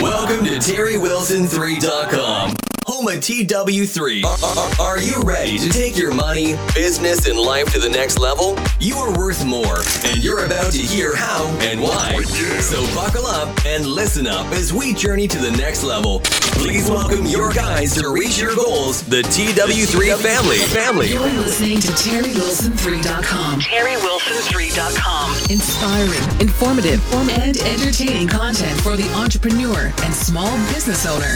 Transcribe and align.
Welcome 0.00 0.44
to 0.44 0.52
TerryWilson3.com, 0.58 2.54
home 2.94 3.08
of 3.08 3.14
TW3. 3.14 4.22
Are, 4.24 4.38
are- 4.38 4.94
are 4.94 4.98
you 5.00 5.20
ready 5.22 5.58
to 5.58 5.68
take 5.68 5.96
your 5.96 6.14
money, 6.14 6.54
business, 6.74 7.26
and 7.26 7.36
life 7.38 7.72
to 7.72 7.80
the 7.80 7.88
next 7.88 8.18
level? 8.20 8.56
You 8.78 8.96
are 8.98 9.18
worth 9.18 9.44
more, 9.44 9.78
and 10.04 10.22
you're 10.22 10.44
about 10.46 10.70
to 10.72 10.78
hear 10.78 11.16
how 11.16 11.44
and 11.60 11.80
why. 11.80 12.22
So 12.60 12.84
buckle 12.94 13.26
up 13.26 13.48
and 13.66 13.84
listen 13.86 14.28
up 14.28 14.46
as 14.52 14.72
we 14.72 14.94
journey 14.94 15.26
to 15.26 15.38
the 15.38 15.50
next 15.52 15.82
level. 15.82 16.20
Please 16.62 16.88
welcome 16.88 17.26
your 17.26 17.52
guys 17.52 17.94
to 17.96 18.10
reach 18.12 18.38
your 18.38 18.54
goals, 18.54 19.02
the 19.02 19.22
TW3 19.22 20.16
family. 20.22 20.58
Family. 20.58 21.08
You're 21.10 21.22
listening 21.42 21.80
to 21.80 21.88
TerryWilson3.com. 21.88 23.60
TerryWilson3.com. 23.60 25.30
Inspiring, 25.50 26.40
informative, 26.40 27.02
and 27.30 27.56
entertaining 27.56 28.28
content 28.28 28.80
for 28.82 28.96
the 28.96 29.10
entrepreneur 29.14 29.92
and 30.04 30.14
small 30.14 30.56
business 30.72 31.06
owner. 31.06 31.34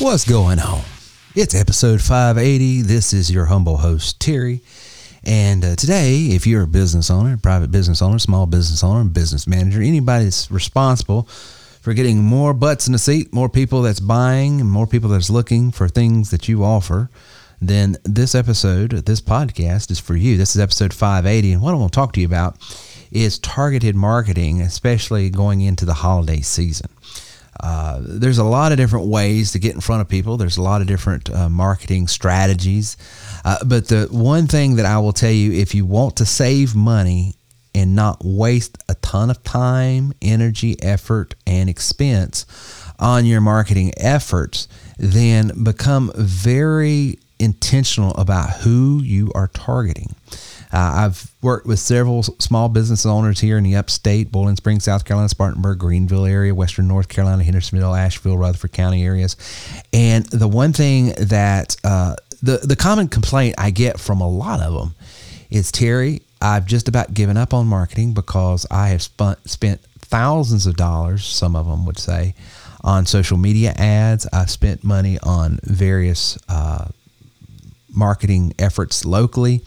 What's 0.00 0.28
going 0.28 0.58
on? 0.58 0.82
It's 1.36 1.54
episode 1.54 2.02
580. 2.02 2.82
This 2.82 3.12
is 3.12 3.30
your 3.30 3.44
humble 3.44 3.76
host, 3.76 4.18
Terry. 4.18 4.60
And 5.22 5.64
uh, 5.64 5.76
today, 5.76 6.16
if 6.32 6.48
you're 6.48 6.64
a 6.64 6.66
business 6.66 7.12
owner, 7.12 7.36
private 7.36 7.70
business 7.70 8.02
owner, 8.02 8.18
small 8.18 8.46
business 8.46 8.82
owner, 8.82 9.08
business 9.08 9.46
manager, 9.46 9.80
anybody 9.80 10.24
that's 10.24 10.50
responsible 10.50 11.22
for 11.80 11.94
getting 11.94 12.24
more 12.24 12.52
butts 12.52 12.88
in 12.88 12.92
the 12.92 12.98
seat, 12.98 13.32
more 13.32 13.48
people 13.48 13.82
that's 13.82 14.00
buying, 14.00 14.60
and 14.60 14.68
more 14.68 14.88
people 14.88 15.10
that's 15.10 15.30
looking 15.30 15.70
for 15.70 15.88
things 15.88 16.32
that 16.32 16.48
you 16.48 16.64
offer, 16.64 17.08
then 17.60 17.96
this 18.02 18.34
episode, 18.34 18.90
this 18.90 19.20
podcast 19.20 19.92
is 19.92 20.00
for 20.00 20.16
you. 20.16 20.36
This 20.36 20.56
is 20.56 20.60
episode 20.60 20.92
580. 20.92 21.52
And 21.52 21.62
what 21.62 21.72
I 21.72 21.76
want 21.76 21.92
to 21.92 21.96
talk 21.96 22.12
to 22.14 22.20
you 22.20 22.26
about 22.26 22.58
is 23.12 23.38
targeted 23.38 23.94
marketing, 23.94 24.60
especially 24.60 25.30
going 25.30 25.60
into 25.60 25.84
the 25.84 25.94
holiday 25.94 26.40
season. 26.40 26.90
Uh, 27.60 28.00
there's 28.02 28.38
a 28.38 28.44
lot 28.44 28.72
of 28.72 28.78
different 28.78 29.06
ways 29.06 29.52
to 29.52 29.58
get 29.58 29.74
in 29.74 29.80
front 29.80 30.02
of 30.02 30.08
people. 30.08 30.36
There's 30.36 30.56
a 30.56 30.62
lot 30.62 30.80
of 30.80 30.86
different 30.86 31.30
uh, 31.30 31.48
marketing 31.48 32.08
strategies. 32.08 32.96
Uh, 33.44 33.58
but 33.64 33.88
the 33.88 34.08
one 34.10 34.46
thing 34.46 34.76
that 34.76 34.86
I 34.86 34.98
will 34.98 35.12
tell 35.12 35.30
you 35.30 35.52
if 35.52 35.74
you 35.74 35.86
want 35.86 36.16
to 36.16 36.26
save 36.26 36.74
money 36.74 37.34
and 37.74 37.94
not 37.96 38.24
waste 38.24 38.78
a 38.88 38.94
ton 38.96 39.30
of 39.30 39.42
time, 39.42 40.12
energy, 40.22 40.76
effort, 40.82 41.34
and 41.46 41.68
expense 41.68 42.46
on 42.98 43.26
your 43.26 43.40
marketing 43.40 43.92
efforts, 43.96 44.68
then 44.98 45.64
become 45.64 46.12
very 46.14 47.18
intentional 47.38 48.14
about 48.14 48.50
who 48.50 49.02
you 49.02 49.32
are 49.34 49.48
targeting. 49.48 50.14
Uh, 50.74 51.06
I've 51.06 51.32
worked 51.40 51.66
with 51.66 51.78
several 51.78 52.24
small 52.24 52.68
business 52.68 53.06
owners 53.06 53.38
here 53.38 53.56
in 53.56 53.62
the 53.62 53.76
upstate, 53.76 54.32
Boiling 54.32 54.56
Springs, 54.56 54.82
South 54.82 55.04
Carolina, 55.04 55.28
Spartanburg, 55.28 55.78
Greenville 55.78 56.26
area, 56.26 56.52
Western 56.52 56.88
North 56.88 57.08
Carolina, 57.08 57.44
Hendersonville, 57.44 57.94
Asheville, 57.94 58.36
Rutherford 58.36 58.72
County 58.72 59.04
areas. 59.04 59.36
And 59.92 60.26
the 60.26 60.48
one 60.48 60.72
thing 60.72 61.14
that 61.16 61.76
uh, 61.84 62.16
the 62.42 62.58
the 62.58 62.74
common 62.74 63.06
complaint 63.06 63.54
I 63.56 63.70
get 63.70 64.00
from 64.00 64.20
a 64.20 64.28
lot 64.28 64.60
of 64.60 64.74
them 64.74 64.96
is 65.48 65.70
Terry, 65.70 66.22
I've 66.42 66.66
just 66.66 66.88
about 66.88 67.14
given 67.14 67.36
up 67.36 67.54
on 67.54 67.68
marketing 67.68 68.12
because 68.12 68.66
I 68.68 68.88
have 68.88 69.02
spent 69.02 69.48
spent 69.48 69.80
thousands 70.00 70.66
of 70.66 70.76
dollars, 70.76 71.24
some 71.24 71.54
of 71.54 71.66
them 71.66 71.86
would 71.86 71.98
say, 71.98 72.34
on 72.82 73.06
social 73.06 73.38
media 73.38 73.74
ads. 73.76 74.26
I've 74.32 74.50
spent 74.50 74.82
money 74.82 75.18
on 75.22 75.60
various 75.62 76.36
uh, 76.48 76.88
marketing 77.94 78.54
efforts 78.58 79.04
locally, 79.04 79.62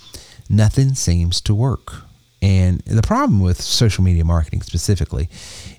nothing 0.49 0.95
seems 0.95 1.41
to 1.41 1.55
work. 1.55 1.93
And 2.41 2.79
the 2.81 3.01
problem 3.01 3.41
with 3.41 3.61
social 3.61 4.03
media 4.03 4.23
marketing 4.23 4.61
specifically 4.61 5.27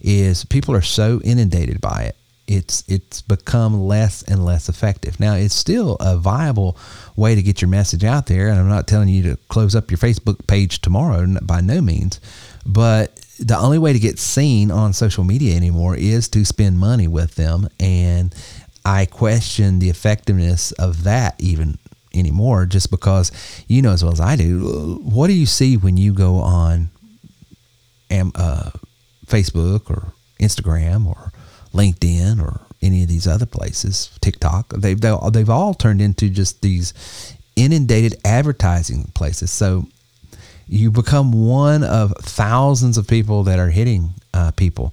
is 0.00 0.44
people 0.44 0.74
are 0.74 0.82
so 0.82 1.20
inundated 1.22 1.80
by 1.80 2.02
it. 2.02 2.16
It's 2.48 2.82
it's 2.88 3.20
become 3.20 3.78
less 3.82 4.22
and 4.22 4.44
less 4.44 4.68
effective. 4.68 5.20
Now 5.20 5.34
it's 5.34 5.54
still 5.54 5.96
a 6.00 6.16
viable 6.16 6.78
way 7.14 7.34
to 7.34 7.42
get 7.42 7.60
your 7.60 7.68
message 7.68 8.04
out 8.04 8.26
there, 8.26 8.48
and 8.48 8.58
I'm 8.58 8.68
not 8.68 8.88
telling 8.88 9.08
you 9.08 9.22
to 9.24 9.36
close 9.48 9.76
up 9.76 9.90
your 9.90 9.98
Facebook 9.98 10.46
page 10.46 10.80
tomorrow 10.80 11.26
by 11.42 11.60
no 11.60 11.82
means, 11.82 12.20
but 12.64 13.14
the 13.38 13.56
only 13.56 13.78
way 13.78 13.92
to 13.92 13.98
get 13.98 14.18
seen 14.18 14.70
on 14.70 14.92
social 14.94 15.24
media 15.24 15.54
anymore 15.56 15.94
is 15.94 16.28
to 16.30 16.44
spend 16.44 16.78
money 16.78 17.06
with 17.06 17.34
them, 17.34 17.68
and 17.78 18.34
I 18.84 19.04
question 19.04 19.78
the 19.78 19.90
effectiveness 19.90 20.72
of 20.72 21.04
that 21.04 21.34
even 21.38 21.78
anymore 22.18 22.66
just 22.66 22.90
because 22.90 23.30
you 23.68 23.82
know 23.82 23.92
as 23.92 24.02
well 24.02 24.12
as 24.12 24.20
I 24.20 24.36
do. 24.36 25.00
What 25.02 25.28
do 25.28 25.32
you 25.32 25.46
see 25.46 25.76
when 25.76 25.96
you 25.96 26.12
go 26.12 26.36
on 26.36 26.90
am, 28.10 28.32
uh, 28.34 28.70
Facebook 29.26 29.90
or 29.90 30.12
Instagram 30.40 31.06
or 31.06 31.32
LinkedIn 31.72 32.42
or 32.42 32.60
any 32.80 33.02
of 33.02 33.08
these 33.08 33.26
other 33.26 33.46
places 33.46 34.10
TikTok? 34.20 34.70
They've 34.70 35.00
they've 35.00 35.50
all 35.50 35.74
turned 35.74 36.00
into 36.00 36.28
just 36.28 36.62
these 36.62 36.94
inundated 37.56 38.16
advertising 38.24 39.10
places. 39.14 39.50
So 39.50 39.86
you 40.68 40.90
become 40.90 41.32
one 41.32 41.82
of 41.82 42.12
thousands 42.20 42.98
of 42.98 43.08
people 43.08 43.44
that 43.44 43.58
are 43.58 43.70
hitting 43.70 44.10
uh, 44.34 44.52
people. 44.52 44.92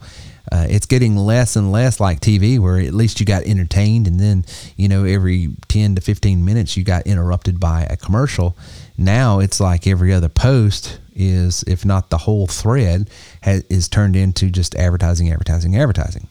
Uh, 0.51 0.67
it's 0.69 0.85
getting 0.85 1.15
less 1.17 1.55
and 1.55 1.71
less 1.71 1.99
like 1.99 2.19
TV, 2.19 2.59
where 2.59 2.79
at 2.79 2.93
least 2.93 3.19
you 3.19 3.25
got 3.25 3.43
entertained, 3.43 4.07
and 4.07 4.19
then 4.19 4.45
you 4.77 4.87
know 4.87 5.03
every 5.03 5.49
ten 5.67 5.95
to 5.95 6.01
fifteen 6.01 6.45
minutes 6.45 6.77
you 6.77 6.83
got 6.83 7.07
interrupted 7.07 7.59
by 7.59 7.83
a 7.89 7.97
commercial. 7.97 8.55
Now 8.97 9.39
it's 9.39 9.59
like 9.59 9.87
every 9.87 10.13
other 10.13 10.29
post 10.29 10.99
is, 11.15 11.63
if 11.63 11.85
not 11.85 12.09
the 12.09 12.17
whole 12.17 12.47
thread, 12.47 13.09
has, 13.41 13.63
is 13.69 13.87
turned 13.87 14.15
into 14.15 14.49
just 14.49 14.75
advertising, 14.75 15.31
advertising, 15.31 15.77
advertising. 15.77 16.27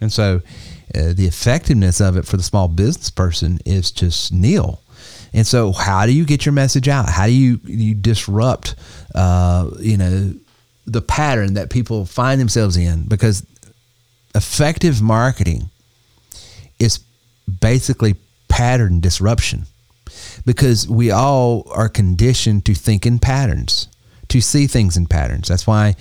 And 0.00 0.12
so 0.12 0.42
uh, 0.94 1.12
the 1.12 1.26
effectiveness 1.26 2.00
of 2.00 2.16
it 2.16 2.26
for 2.26 2.36
the 2.36 2.42
small 2.42 2.68
business 2.68 3.10
person 3.10 3.58
is 3.64 3.90
just 3.90 4.32
nil. 4.32 4.80
And 5.32 5.46
so, 5.46 5.72
how 5.72 6.06
do 6.06 6.12
you 6.12 6.24
get 6.24 6.46
your 6.46 6.52
message 6.52 6.88
out? 6.88 7.08
How 7.08 7.26
do 7.26 7.32
you 7.32 7.60
you 7.64 7.94
disrupt, 7.94 8.76
uh, 9.14 9.68
you 9.80 9.96
know, 9.96 10.32
the 10.86 11.02
pattern 11.02 11.54
that 11.54 11.70
people 11.70 12.06
find 12.06 12.40
themselves 12.40 12.76
in? 12.76 13.04
Because 13.08 13.46
effective 14.34 15.00
marketing 15.00 15.70
is 16.78 17.00
basically 17.60 18.16
pattern 18.48 19.00
disruption. 19.00 19.66
Because 20.46 20.88
we 20.88 21.10
all 21.10 21.66
are 21.70 21.88
conditioned 21.88 22.64
to 22.66 22.74
think 22.74 23.06
in 23.06 23.18
patterns, 23.18 23.88
to 24.28 24.40
see 24.40 24.66
things 24.66 24.96
in 24.96 25.06
patterns. 25.06 25.48
That's 25.48 25.66
why 25.66 25.96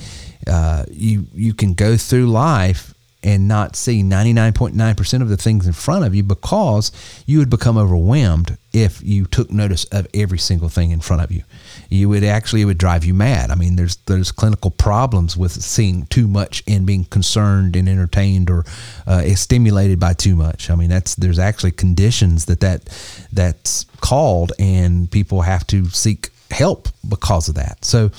uh, 0.47 0.83
you 0.91 1.25
you 1.33 1.53
can 1.53 1.73
go 1.73 1.97
through 1.97 2.27
life 2.27 2.92
and 3.23 3.47
not 3.47 3.75
see 3.75 4.03
99.9% 4.03 5.21
of 5.21 5.29
the 5.29 5.37
things 5.37 5.65
in 5.65 5.73
front 5.73 6.05
of 6.05 6.13
you 6.13 6.23
because 6.23 6.91
you 7.25 7.39
would 7.39 7.49
become 7.49 7.77
overwhelmed 7.77 8.57
if 8.73 9.01
you 9.03 9.25
took 9.25 9.51
notice 9.51 9.85
of 9.85 10.07
every 10.13 10.37
single 10.37 10.67
thing 10.67 10.91
in 10.91 10.99
front 10.99 11.21
of 11.21 11.31
you. 11.31 11.43
You 11.89 12.09
would 12.09 12.23
actually 12.23 12.63
it 12.63 12.65
would 12.65 12.77
drive 12.77 13.05
you 13.05 13.13
mad. 13.13 13.51
I 13.51 13.55
mean, 13.55 13.75
there's 13.75 13.95
there's 14.07 14.31
clinical 14.31 14.71
problems 14.71 15.37
with 15.37 15.51
seeing 15.51 16.05
too 16.07 16.27
much 16.27 16.63
and 16.67 16.85
being 16.85 17.05
concerned 17.05 17.75
and 17.75 17.87
entertained 17.87 18.49
or 18.49 18.65
uh, 19.07 19.23
stimulated 19.35 19.99
by 19.99 20.13
too 20.13 20.35
much. 20.35 20.69
I 20.69 20.75
mean, 20.75 20.89
that's 20.89 21.15
there's 21.15 21.39
actually 21.39 21.71
conditions 21.71 22.45
that 22.45 22.59
that 22.61 22.85
that's 23.31 23.85
called, 24.01 24.51
and 24.59 25.09
people 25.09 25.41
have 25.41 25.65
to 25.67 25.85
seek 25.85 26.29
help 26.51 26.89
because 27.07 27.47
of 27.47 27.55
that. 27.55 27.85
So 27.85 28.11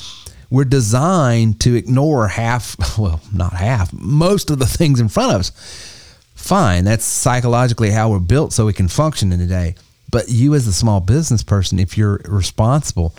we're 0.55 0.65
designed 0.65 1.61
to 1.61 1.75
ignore 1.75 2.29
half, 2.29 2.77
well, 2.99 3.21
not 3.33 3.55
half, 3.55 3.93
most 3.93 4.51
of 4.51 4.61
the 4.61 4.67
things 4.67 5.01
in 5.01 5.09
front 5.09 5.35
of 5.35 5.41
us. 5.41 5.51
Fine, 6.37 6.85
that's 6.85 7.05
psychologically 7.05 7.91
how 7.91 8.11
we're 8.11 8.21
built 8.21 8.53
so 8.53 8.65
we 8.65 8.73
can 8.73 8.87
function 8.87 9.33
in 9.33 9.41
the 9.41 9.47
day. 9.47 9.75
But 10.13 10.29
you, 10.29 10.55
as 10.55 10.69
a 10.69 10.73
small 10.73 11.01
business 11.01 11.43
person, 11.43 11.81
if 11.81 11.99
you're 11.99 12.21
responsible 12.27 13.17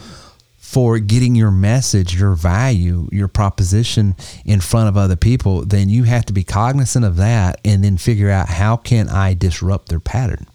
for 0.57 0.97
getting 0.97 1.35
your 1.35 1.51
message, 1.51 2.18
your 2.18 2.35
value, 2.35 3.09
your 3.12 3.28
proposition 3.28 4.16
in 4.45 4.62
front 4.62 4.88
of 4.88 4.95
other 4.95 5.18
people, 5.18 5.66
then 5.66 5.90
you 5.90 6.03
have 6.03 6.25
to 6.25 6.34
be 6.34 6.44
cognizant 6.44 7.03
of 7.03 7.18
that 7.18 7.59
and 7.66 7.83
then 7.83 7.98
figure 7.98 8.30
out 8.30 8.48
how 8.48 8.77
can 8.77 9.10
I 9.10 9.33
disrupt 9.33 9.89
their 9.89 10.00
pattern. 10.00 10.48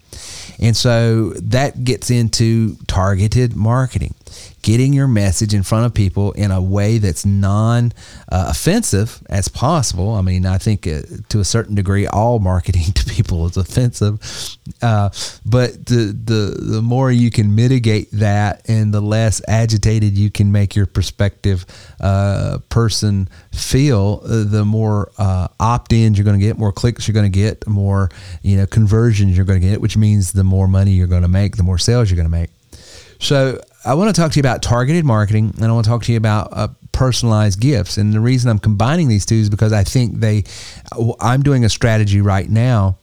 And 0.59 0.75
so 0.75 1.29
that 1.31 1.83
gets 1.83 2.09
into 2.09 2.75
targeted 2.87 3.55
marketing, 3.55 4.15
getting 4.61 4.93
your 4.93 5.07
message 5.07 5.53
in 5.53 5.63
front 5.63 5.85
of 5.85 5.93
people 5.93 6.31
in 6.33 6.51
a 6.51 6.61
way 6.61 6.97
that's 6.97 7.25
non 7.25 7.93
uh, 8.31 8.47
offensive 8.49 9.21
as 9.29 9.47
possible. 9.47 10.13
I 10.13 10.21
mean, 10.21 10.45
I 10.45 10.57
think 10.57 10.87
uh, 10.87 11.01
to 11.29 11.39
a 11.39 11.43
certain 11.43 11.75
degree, 11.75 12.07
all 12.07 12.39
marketing 12.39 12.83
to 12.93 13.05
people 13.05 13.45
is 13.45 13.57
offensive. 13.57 14.19
Uh, 14.81 15.09
but 15.45 15.85
the, 15.85 16.17
the, 16.23 16.55
the 16.59 16.81
more 16.81 17.11
you 17.11 17.31
can 17.31 17.55
mitigate 17.55 18.09
that 18.11 18.67
and 18.69 18.93
the 18.93 19.01
less 19.01 19.41
agitated 19.47 20.17
you 20.17 20.29
can 20.29 20.51
make 20.51 20.75
your 20.75 20.85
prospective 20.85 21.65
uh, 21.99 22.59
person 22.69 23.29
feel, 23.51 24.21
uh, 24.23 24.43
the 24.43 24.65
more 24.65 25.11
uh, 25.17 25.47
opt-ins 25.59 26.17
you're 26.17 26.25
going 26.25 26.39
to 26.39 26.45
get, 26.45 26.57
more 26.57 26.71
clicks 26.71 27.07
you're 27.07 27.13
going 27.13 27.29
to 27.31 27.39
get, 27.39 27.65
more 27.67 28.09
you 28.41 28.57
know 28.57 28.65
conversions 28.65 29.35
you're 29.35 29.45
going 29.45 29.61
to 29.61 29.67
get, 29.67 29.81
which 29.81 29.97
means 29.97 30.31
the 30.31 30.43
more 30.43 30.67
money 30.67 30.91
you're 30.91 31.07
going 31.07 31.21
to 31.21 31.27
make, 31.27 31.57
the 31.57 31.63
more 31.63 31.77
sales 31.77 32.09
you're 32.09 32.15
going 32.15 32.29
to 32.29 32.31
make. 32.31 32.49
So 33.19 33.61
I 33.83 33.95
want 33.95 34.13
to 34.13 34.21
talk 34.21 34.31
to 34.33 34.37
you 34.37 34.41
about 34.41 34.61
targeted 34.61 35.05
marketing, 35.05 35.53
and 35.57 35.65
I 35.65 35.71
want 35.71 35.85
to 35.85 35.89
talk 35.89 36.03
to 36.03 36.11
you 36.11 36.17
about 36.17 36.49
uh, 36.51 36.67
personalized 36.91 37.59
gifts. 37.59 37.97
And 37.97 38.13
the 38.13 38.19
reason 38.19 38.49
I'm 38.49 38.59
combining 38.59 39.07
these 39.07 39.25
two 39.25 39.35
is 39.35 39.49
because 39.49 39.73
I 39.73 39.83
think 39.83 40.19
they, 40.19 40.43
I'm 41.19 41.41
doing 41.41 41.65
a 41.65 41.69
strategy 41.69 42.21
right 42.21 42.49
now 42.49 42.97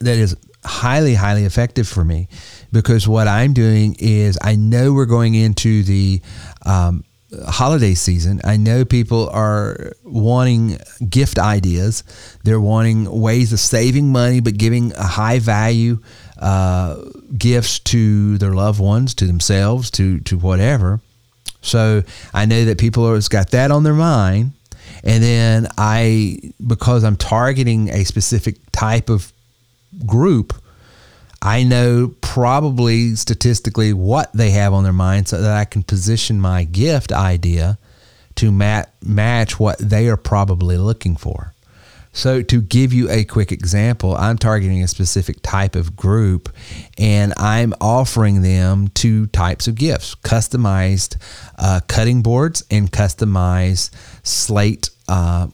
that 0.00 0.18
is 0.18 0.36
highly, 0.64 1.14
highly 1.14 1.44
effective 1.44 1.88
for 1.88 2.04
me 2.04 2.28
because 2.72 3.06
what 3.08 3.28
I'm 3.28 3.52
doing 3.52 3.96
is 3.98 4.38
I 4.42 4.56
know 4.56 4.92
we're 4.92 5.06
going 5.06 5.34
into 5.34 5.82
the 5.82 6.20
um, 6.66 7.04
holiday 7.46 7.94
season. 7.94 8.40
I 8.44 8.56
know 8.56 8.84
people 8.84 9.28
are 9.30 9.92
wanting 10.04 10.78
gift 11.08 11.38
ideas. 11.38 12.02
They're 12.44 12.60
wanting 12.60 13.10
ways 13.20 13.52
of 13.52 13.60
saving 13.60 14.10
money 14.10 14.40
but 14.40 14.58
giving 14.58 14.92
a 14.94 15.06
high 15.06 15.38
value 15.38 16.00
uh, 16.40 16.96
gifts 17.36 17.78
to 17.80 18.38
their 18.38 18.52
loved 18.52 18.80
ones, 18.80 19.14
to 19.14 19.26
themselves, 19.26 19.90
to 19.92 20.20
to 20.20 20.38
whatever. 20.38 21.00
So 21.62 22.02
I 22.32 22.46
know 22.46 22.64
that 22.64 22.78
people 22.78 23.12
have 23.12 23.28
got 23.28 23.50
that 23.50 23.70
on 23.70 23.82
their 23.82 23.94
mind. 23.94 24.52
And 25.02 25.22
then 25.22 25.68
I, 25.78 26.52
because 26.66 27.04
I'm 27.04 27.16
targeting 27.16 27.88
a 27.88 28.04
specific 28.04 28.56
type 28.72 29.08
of 29.08 29.32
group, 30.06 30.54
I 31.42 31.62
know 31.62 32.14
probably 32.20 33.14
statistically 33.14 33.92
what 33.92 34.32
they 34.34 34.50
have 34.50 34.74
on 34.74 34.84
their 34.84 34.92
mind 34.92 35.28
so 35.28 35.40
that 35.40 35.56
I 35.56 35.64
can 35.64 35.82
position 35.82 36.40
my 36.40 36.64
gift 36.64 37.12
idea 37.12 37.78
to 38.36 38.52
mat- 38.52 38.92
match 39.02 39.58
what 39.58 39.78
they 39.78 40.08
are 40.08 40.18
probably 40.18 40.76
looking 40.76 41.16
for. 41.16 41.54
So, 42.12 42.42
to 42.42 42.60
give 42.60 42.92
you 42.92 43.08
a 43.08 43.24
quick 43.24 43.52
example, 43.52 44.16
I'm 44.16 44.36
targeting 44.36 44.82
a 44.82 44.88
specific 44.88 45.42
type 45.42 45.76
of 45.76 45.94
group 45.94 46.48
and 46.98 47.32
I'm 47.36 47.72
offering 47.80 48.42
them 48.42 48.88
two 48.88 49.26
types 49.28 49.68
of 49.68 49.76
gifts 49.76 50.16
customized 50.16 51.16
uh, 51.56 51.80
cutting 51.86 52.22
boards 52.22 52.64
and 52.70 52.90
customized 52.90 53.90
slate 54.24 54.90
uh, 55.08 55.48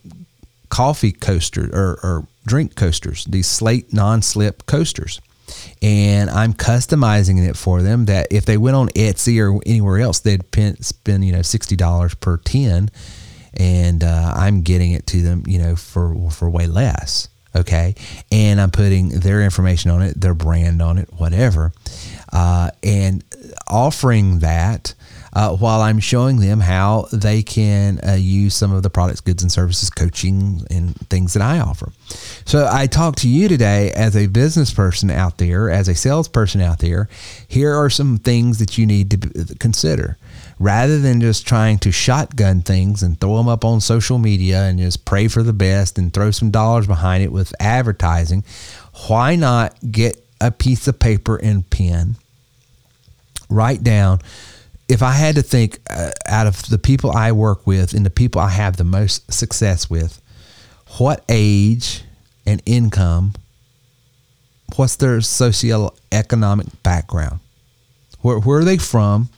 coffee 0.71 1.13
coasters 1.13 1.71
or, 1.73 1.99
or 2.03 2.27
drink 2.47 2.75
coasters, 2.75 3.27
these 3.27 3.47
slate 3.47 3.93
non 3.93 4.23
slip 4.23 4.65
coasters 4.67 5.21
and 5.83 6.31
I'm 6.31 6.53
customizing 6.53 7.47
it 7.47 7.57
for 7.57 7.83
them. 7.83 8.07
That 8.07 8.29
if 8.31 8.45
they 8.45 8.57
went 8.57 8.77
on 8.77 8.89
Etsy 8.91 9.41
or 9.41 9.61
anywhere 9.67 9.99
else, 9.99 10.21
they'd 10.21 10.43
spend 10.81 11.25
you 11.25 11.33
know 11.33 11.43
sixty 11.43 11.77
dollars 11.77 12.15
per 12.15 12.39
tin, 12.39 12.91
and 13.57 14.05
uh, 14.05 14.33
I'm 14.37 14.63
getting 14.63 14.93
it 14.93 15.07
to 15.09 15.23
them 15.23 15.45
you 15.47 15.59
know 15.59 15.77
for 15.77 16.31
for 16.31 16.49
way 16.51 16.67
less. 16.67 17.29
Okay, 17.55 17.95
and 18.31 18.61
I'm 18.61 18.71
putting 18.71 19.09
their 19.09 19.43
information 19.43 19.91
on 19.91 20.03
it, 20.03 20.21
their 20.21 20.35
brand 20.35 20.83
on 20.83 20.99
it, 20.99 21.09
whatever, 21.17 21.73
uh, 22.31 22.71
and 22.83 23.25
offering 23.67 24.41
that 24.41 24.93
uh, 25.37 25.55
while 25.55 25.83
I'm 25.83 26.01
showing 26.01 26.39
them 26.39 26.61
how 26.61 27.09
they 27.13 27.43
can 27.43 28.01
uh, 28.07 28.15
use 28.15 28.55
some 28.55 28.73
of 28.73 28.83
the 28.83 28.89
products, 28.89 29.21
goods, 29.21 29.43
and 29.43 29.53
services, 29.53 29.91
coaching, 29.91 30.63
and 30.71 30.97
things 31.11 31.35
that 31.35 31.43
I 31.43 31.61
offer. 31.61 31.93
So 32.47 32.67
I 32.73 32.87
talk 32.87 33.17
to 33.17 33.29
you 33.29 33.47
today 33.47 33.91
as 33.93 34.17
a 34.17 34.29
business 34.29 34.73
person 34.73 35.11
out 35.11 35.37
there, 35.37 35.69
as 35.69 35.89
a 35.89 35.95
salesperson 35.95 36.63
out 36.63 36.79
there. 36.79 37.11
Here 37.47 37.75
are 37.75 37.91
some 37.91 38.17
things 38.17 38.59
that 38.61 38.79
you 38.79 38.87
need 38.87 39.11
to 39.11 39.55
consider. 39.57 40.17
Rather 40.59 40.99
than 40.99 41.21
just 41.21 41.47
trying 41.47 41.79
to 41.79 41.93
shotgun 41.93 42.63
things 42.63 43.03
and 43.03 43.21
throw 43.21 43.37
them 43.37 43.49
up 43.49 43.65
on 43.65 43.81
social 43.81 44.19
media 44.19 44.63
and 44.63 44.79
just 44.79 45.05
pray 45.05 45.29
for 45.29 45.43
the 45.43 45.53
best 45.53 45.99
and 45.99 46.15
throw 46.15 46.31
some 46.31 46.51
dollars 46.51 46.87
behind 46.87 47.23
it 47.23 47.31
with 47.31 47.55
advertising, 47.61 48.43
why 49.07 49.37
not 49.37 49.77
get 49.91 50.25
a 50.41 50.51
piece 50.51 50.89
of 50.89 50.99
paper 50.99 51.37
and 51.37 51.69
pen? 51.69 52.17
Write 53.51 53.83
down 53.83 54.21
if 54.89 55.03
I 55.03 55.13
had 55.13 55.35
to 55.35 55.43
think 55.43 55.81
uh, 55.91 56.13
out 56.27 56.47
of 56.47 56.67
the 56.69 56.79
people 56.79 57.11
I 57.11 57.33
work 57.33 57.67
with 57.67 57.93
and 57.93 58.07
the 58.07 58.11
people 58.11 58.41
I 58.41 58.51
have 58.51 58.77
the 58.77 58.85
most 58.85 59.33
success 59.33 59.91
with, 59.91 60.21
what 60.99 61.25
age 61.29 62.05
and 62.47 62.63
income, 62.67 63.35
what's 64.77 64.97
their 64.97 65.19
socioeconomic 65.19 66.71
background? 66.83 67.41
Where, 68.21 68.39
where 68.39 68.61
are 68.61 68.65
they 68.65 68.79
from? 68.79 69.29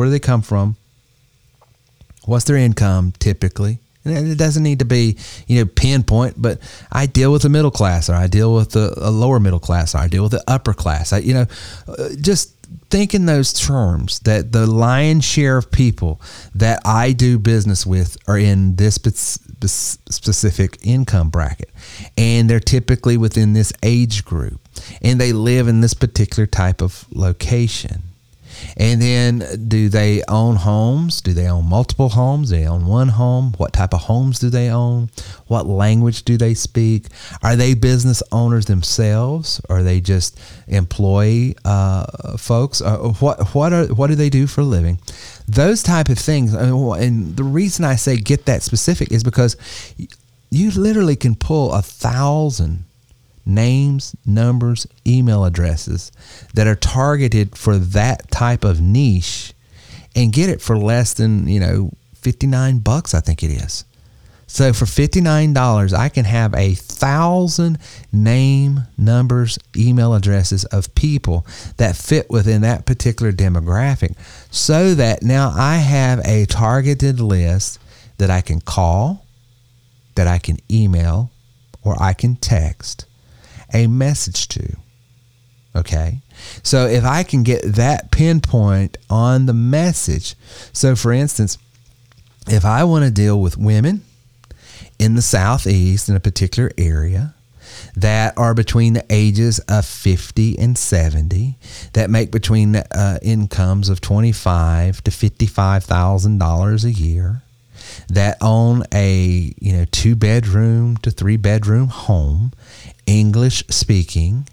Where 0.00 0.06
do 0.06 0.12
they 0.12 0.18
come 0.18 0.40
from? 0.40 0.76
What's 2.24 2.46
their 2.46 2.56
income 2.56 3.12
typically? 3.18 3.80
And 4.02 4.28
it 4.28 4.38
doesn't 4.38 4.62
need 4.62 4.78
to 4.78 4.86
be, 4.86 5.18
you 5.46 5.58
know, 5.58 5.70
pinpoint, 5.76 6.40
but 6.40 6.58
I 6.90 7.04
deal 7.04 7.30
with 7.32 7.42
the 7.42 7.50
middle 7.50 7.70
class, 7.70 8.08
or 8.08 8.14
I 8.14 8.26
deal 8.26 8.54
with 8.54 8.70
the 8.70 8.98
lower 9.10 9.38
middle 9.38 9.58
class, 9.58 9.94
or 9.94 9.98
I 9.98 10.08
deal 10.08 10.22
with 10.22 10.32
the 10.32 10.42
upper 10.48 10.72
class. 10.72 11.12
I, 11.12 11.18
you 11.18 11.34
know, 11.34 11.46
uh, 11.86 12.08
just 12.18 12.54
think 12.88 13.14
in 13.14 13.26
those 13.26 13.52
terms 13.52 14.20
that 14.20 14.52
the 14.52 14.66
lion's 14.66 15.26
share 15.26 15.58
of 15.58 15.70
people 15.70 16.18
that 16.54 16.80
I 16.86 17.12
do 17.12 17.38
business 17.38 17.84
with 17.84 18.16
are 18.26 18.38
in 18.38 18.76
this 18.76 18.98
specific 20.08 20.78
income 20.82 21.28
bracket. 21.28 21.68
And 22.16 22.48
they're 22.48 22.58
typically 22.58 23.18
within 23.18 23.52
this 23.52 23.70
age 23.82 24.24
group. 24.24 24.66
And 25.02 25.20
they 25.20 25.34
live 25.34 25.68
in 25.68 25.82
this 25.82 25.92
particular 25.92 26.46
type 26.46 26.80
of 26.80 27.04
location. 27.10 28.04
And 28.76 29.00
then, 29.00 29.66
do 29.68 29.88
they 29.88 30.22
own 30.28 30.56
homes? 30.56 31.20
Do 31.20 31.32
they 31.32 31.48
own 31.48 31.66
multiple 31.66 32.08
homes? 32.08 32.50
They 32.50 32.66
own 32.66 32.86
one 32.86 33.08
home? 33.08 33.52
What 33.56 33.72
type 33.72 33.94
of 33.94 34.00
homes 34.00 34.38
do 34.38 34.50
they 34.50 34.70
own? 34.70 35.10
What 35.46 35.66
language 35.66 36.22
do 36.24 36.36
they 36.36 36.54
speak? 36.54 37.06
Are 37.42 37.56
they 37.56 37.74
business 37.74 38.22
owners 38.32 38.66
themselves? 38.66 39.60
Are 39.68 39.82
they 39.82 40.00
just 40.00 40.38
employee 40.68 41.56
uh, 41.64 42.36
folks? 42.36 42.80
Uh, 42.80 42.98
what 43.20 43.54
what 43.54 43.72
are 43.72 43.86
what 43.86 44.08
do 44.08 44.14
they 44.14 44.30
do 44.30 44.46
for 44.46 44.62
a 44.62 44.64
living? 44.64 44.98
Those 45.48 45.82
type 45.82 46.08
of 46.08 46.18
things. 46.18 46.54
Uh, 46.54 46.92
and 46.92 47.36
the 47.36 47.44
reason 47.44 47.84
I 47.84 47.96
say 47.96 48.16
get 48.16 48.46
that 48.46 48.62
specific 48.62 49.12
is 49.12 49.24
because 49.24 49.56
you 50.50 50.70
literally 50.72 51.16
can 51.16 51.34
pull 51.34 51.72
a 51.72 51.82
thousand 51.82 52.84
names, 53.54 54.14
numbers, 54.24 54.86
email 55.06 55.44
addresses 55.44 56.12
that 56.54 56.66
are 56.66 56.76
targeted 56.76 57.56
for 57.56 57.76
that 57.78 58.30
type 58.30 58.64
of 58.64 58.80
niche 58.80 59.52
and 60.14 60.32
get 60.32 60.48
it 60.48 60.60
for 60.60 60.76
less 60.76 61.14
than, 61.14 61.46
you 61.48 61.60
know, 61.60 61.90
59 62.14 62.78
bucks, 62.78 63.14
I 63.14 63.20
think 63.20 63.42
it 63.42 63.50
is. 63.50 63.84
So 64.46 64.72
for 64.72 64.84
$59, 64.84 65.92
I 65.92 66.08
can 66.08 66.24
have 66.24 66.54
a 66.54 66.74
thousand 66.74 67.78
name, 68.12 68.80
numbers, 68.98 69.60
email 69.76 70.12
addresses 70.12 70.64
of 70.66 70.92
people 70.96 71.46
that 71.76 71.94
fit 71.94 72.28
within 72.28 72.62
that 72.62 72.84
particular 72.84 73.30
demographic 73.30 74.16
so 74.50 74.94
that 74.96 75.22
now 75.22 75.52
I 75.54 75.76
have 75.76 76.20
a 76.26 76.46
targeted 76.46 77.20
list 77.20 77.78
that 78.18 78.28
I 78.28 78.40
can 78.40 78.60
call, 78.60 79.24
that 80.16 80.26
I 80.26 80.38
can 80.38 80.58
email, 80.68 81.30
or 81.84 81.94
I 82.02 82.12
can 82.12 82.34
text 82.34 83.06
a 83.72 83.86
message 83.86 84.48
to. 84.48 84.76
Okay. 85.74 86.20
So 86.62 86.86
if 86.86 87.04
I 87.04 87.22
can 87.22 87.42
get 87.42 87.62
that 87.62 88.10
pinpoint 88.10 88.98
on 89.08 89.46
the 89.46 89.52
message, 89.52 90.34
so 90.72 90.96
for 90.96 91.12
instance, 91.12 91.58
if 92.48 92.64
I 92.64 92.84
want 92.84 93.04
to 93.04 93.10
deal 93.10 93.40
with 93.40 93.56
women 93.56 94.02
in 94.98 95.14
the 95.14 95.22
Southeast 95.22 96.08
in 96.08 96.16
a 96.16 96.20
particular 96.20 96.70
area 96.76 97.34
that 97.96 98.36
are 98.36 98.54
between 98.54 98.94
the 98.94 99.04
ages 99.10 99.58
of 99.60 99.86
50 99.86 100.58
and 100.58 100.76
70 100.76 101.56
that 101.92 102.10
make 102.10 102.30
between 102.30 102.76
uh, 102.76 103.18
incomes 103.22 103.88
of 103.88 104.00
25 104.00 105.04
to 105.04 105.10
$55,000 105.10 106.84
a 106.84 106.92
year 106.92 107.42
that 108.08 108.38
own 108.40 108.84
a 108.92 109.52
you 109.60 109.72
know 109.72 109.84
two 109.90 110.14
bedroom 110.14 110.96
to 110.98 111.10
three 111.10 111.36
bedroom 111.36 111.88
home 111.88 112.52
English 113.06 113.64
speaking, 113.68 114.46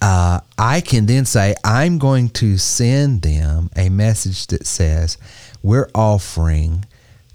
uh, 0.00 0.40
I 0.58 0.80
can 0.80 1.06
then 1.06 1.24
say, 1.24 1.54
I'm 1.64 1.98
going 1.98 2.28
to 2.30 2.58
send 2.58 3.22
them 3.22 3.70
a 3.76 3.88
message 3.88 4.46
that 4.48 4.66
says, 4.66 5.16
We're 5.62 5.90
offering 5.94 6.84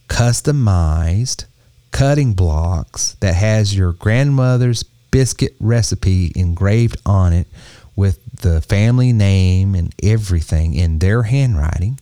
customized 0.07 1.45
cutting 1.91 2.33
blocks 2.33 3.15
that 3.19 3.35
has 3.35 3.75
your 3.75 3.93
grandmother's 3.93 4.83
biscuit 5.11 5.55
recipe 5.59 6.31
engraved 6.35 6.97
on 7.05 7.33
it 7.33 7.47
with 7.95 8.19
the 8.41 8.61
family 8.61 9.13
name 9.13 9.75
and 9.75 9.93
everything 10.01 10.73
in 10.73 10.99
their 10.99 11.23
handwriting 11.23 11.99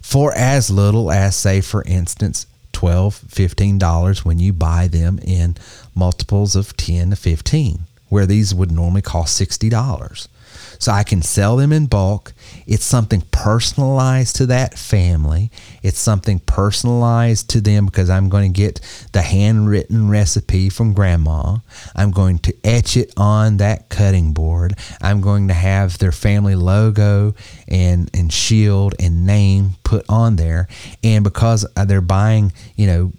for 0.00 0.32
as 0.34 0.70
little 0.70 1.10
as, 1.10 1.34
say, 1.34 1.60
for 1.60 1.82
instance, 1.84 2.46
12 2.76 3.22
$15 3.28 4.24
when 4.26 4.38
you 4.38 4.52
buy 4.52 4.86
them 4.86 5.18
in 5.22 5.56
multiples 5.94 6.54
of 6.54 6.76
10 6.76 7.08
to 7.08 7.16
15, 7.16 7.80
where 8.10 8.26
these 8.26 8.54
would 8.54 8.70
normally 8.70 9.00
cost 9.00 9.40
$60. 9.40 10.28
so 10.78 10.92
I 10.92 11.02
can 11.02 11.22
sell 11.22 11.56
them 11.56 11.72
in 11.72 11.86
bulk. 11.86 12.34
It's 12.66 12.84
something 12.84 13.22
personalized 13.30 14.36
to 14.36 14.46
that 14.46 14.78
family. 14.78 15.50
It's 15.82 15.98
something 15.98 16.40
personalized 16.40 17.50
to 17.50 17.60
them 17.60 17.86
because 17.86 18.10
I'm 18.10 18.28
going 18.28 18.52
to 18.52 18.56
get 18.56 18.80
the 19.12 19.22
handwritten 19.22 20.08
recipe 20.08 20.68
from 20.68 20.92
grandma. 20.92 21.58
I'm 21.94 22.10
going 22.10 22.38
to 22.40 22.54
etch 22.64 22.96
it 22.96 23.12
on 23.16 23.58
that 23.58 23.88
cutting 23.88 24.32
board. 24.32 24.74
I'm 25.00 25.20
going 25.20 25.48
to 25.48 25.54
have 25.54 25.98
their 25.98 26.12
family 26.12 26.56
logo 26.56 27.34
and, 27.68 28.10
and 28.12 28.32
shield 28.32 28.94
and 28.98 29.26
name 29.26 29.70
put 29.84 30.04
on 30.08 30.36
there. 30.36 30.68
And 31.04 31.22
because 31.22 31.66
uh, 31.76 31.84
they're 31.84 32.00
buying, 32.00 32.52
you 32.74 32.86
know, 32.86 33.12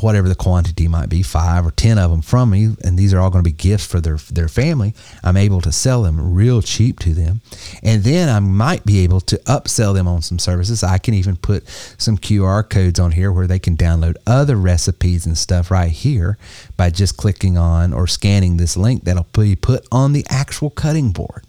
whatever 0.00 0.28
the 0.28 0.34
quantity 0.34 0.88
might 0.88 1.08
be, 1.08 1.22
five 1.22 1.66
or 1.66 1.70
ten 1.70 1.98
of 1.98 2.10
them 2.10 2.22
from 2.22 2.50
me, 2.50 2.76
and 2.84 2.98
these 2.98 3.12
are 3.12 3.20
all 3.20 3.30
going 3.30 3.44
to 3.44 3.50
be 3.50 3.56
gifts 3.56 3.86
for 3.86 4.00
their 4.00 4.16
their 4.16 4.48
family. 4.48 4.94
I'm 5.22 5.36
able 5.36 5.60
to 5.62 5.72
sell 5.72 6.02
them 6.02 6.34
real 6.34 6.62
cheap 6.62 6.98
to 7.00 7.14
them, 7.14 7.40
and 7.82 8.04
then 8.04 8.28
I 8.28 8.40
might 8.40 8.84
be 8.84 9.00
able 9.00 9.20
to 9.22 9.36
upsell 9.38 9.94
them 9.94 10.06
on 10.06 10.22
some 10.22 10.38
services. 10.38 10.82
I 10.82 10.98
can 10.98 11.14
even 11.14 11.36
put 11.36 11.68
some 11.98 12.18
QR 12.18 12.68
codes 12.68 13.00
on 13.00 13.12
here 13.12 13.32
where 13.32 13.46
they 13.46 13.58
can 13.58 13.76
download 13.76 14.16
other 14.26 14.56
recipes 14.56 15.26
and 15.26 15.36
stuff 15.36 15.70
right 15.70 15.90
here 15.90 16.38
by 16.76 16.90
just 16.90 17.16
clicking 17.16 17.58
on 17.58 17.92
or 17.92 18.06
scanning 18.06 18.56
this 18.56 18.76
link 18.76 19.04
that'll 19.04 19.26
be 19.32 19.56
put 19.56 19.86
on 19.90 20.12
the 20.12 20.26
actual 20.30 20.70
cutting 20.70 21.10
board. 21.12 21.44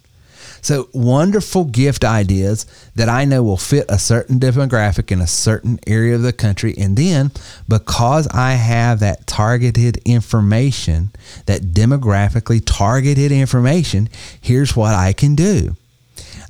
So 0.62 0.90
wonderful 0.94 1.66
gift 1.66 2.06
ideas 2.06 2.66
that 2.96 3.10
I 3.10 3.26
know 3.26 3.44
will 3.44 3.58
fit 3.58 3.86
a 3.90 3.98
certain 3.98 4.40
demographic 4.40 5.12
in 5.12 5.20
a 5.20 5.28
certain 5.28 5.80
area 5.88 6.16
of 6.16 6.22
the 6.22 6.34
country. 6.34 6.76
And 6.78 6.96
then 6.96 7.32
because 7.68 8.28
I 8.28 8.54
have 8.54 9.00
that 9.00 9.26
targeted 9.26 9.98
information, 10.06 11.12
that 11.48 11.62
demographically 11.74 12.62
targeted 12.64 13.32
information, 13.32 14.08
here's 14.40 14.76
what 14.76 14.94
I 14.94 15.14
can 15.14 15.36
do. 15.36 15.76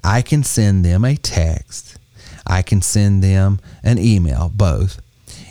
I 0.04 0.22
can 0.22 0.44
send 0.44 0.84
them 0.84 1.06
a 1.06 1.16
text. 1.16 1.98
I 2.46 2.64
can 2.64 2.82
send 2.82 3.24
them 3.24 3.60
an 3.84 3.98
email, 3.98 4.52
both. 4.54 5.00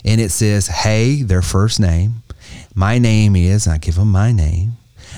And 0.05 0.21
it 0.21 0.31
says, 0.31 0.67
hey, 0.67 1.23
their 1.23 1.43
first 1.43 1.81
name. 1.81 2.23
My 2.75 2.99
name 2.99 3.37
is, 3.37 3.67
I 3.67 3.79
give 3.79 3.95
them 3.95 4.11
my 4.11 4.33
name. 4.33 4.73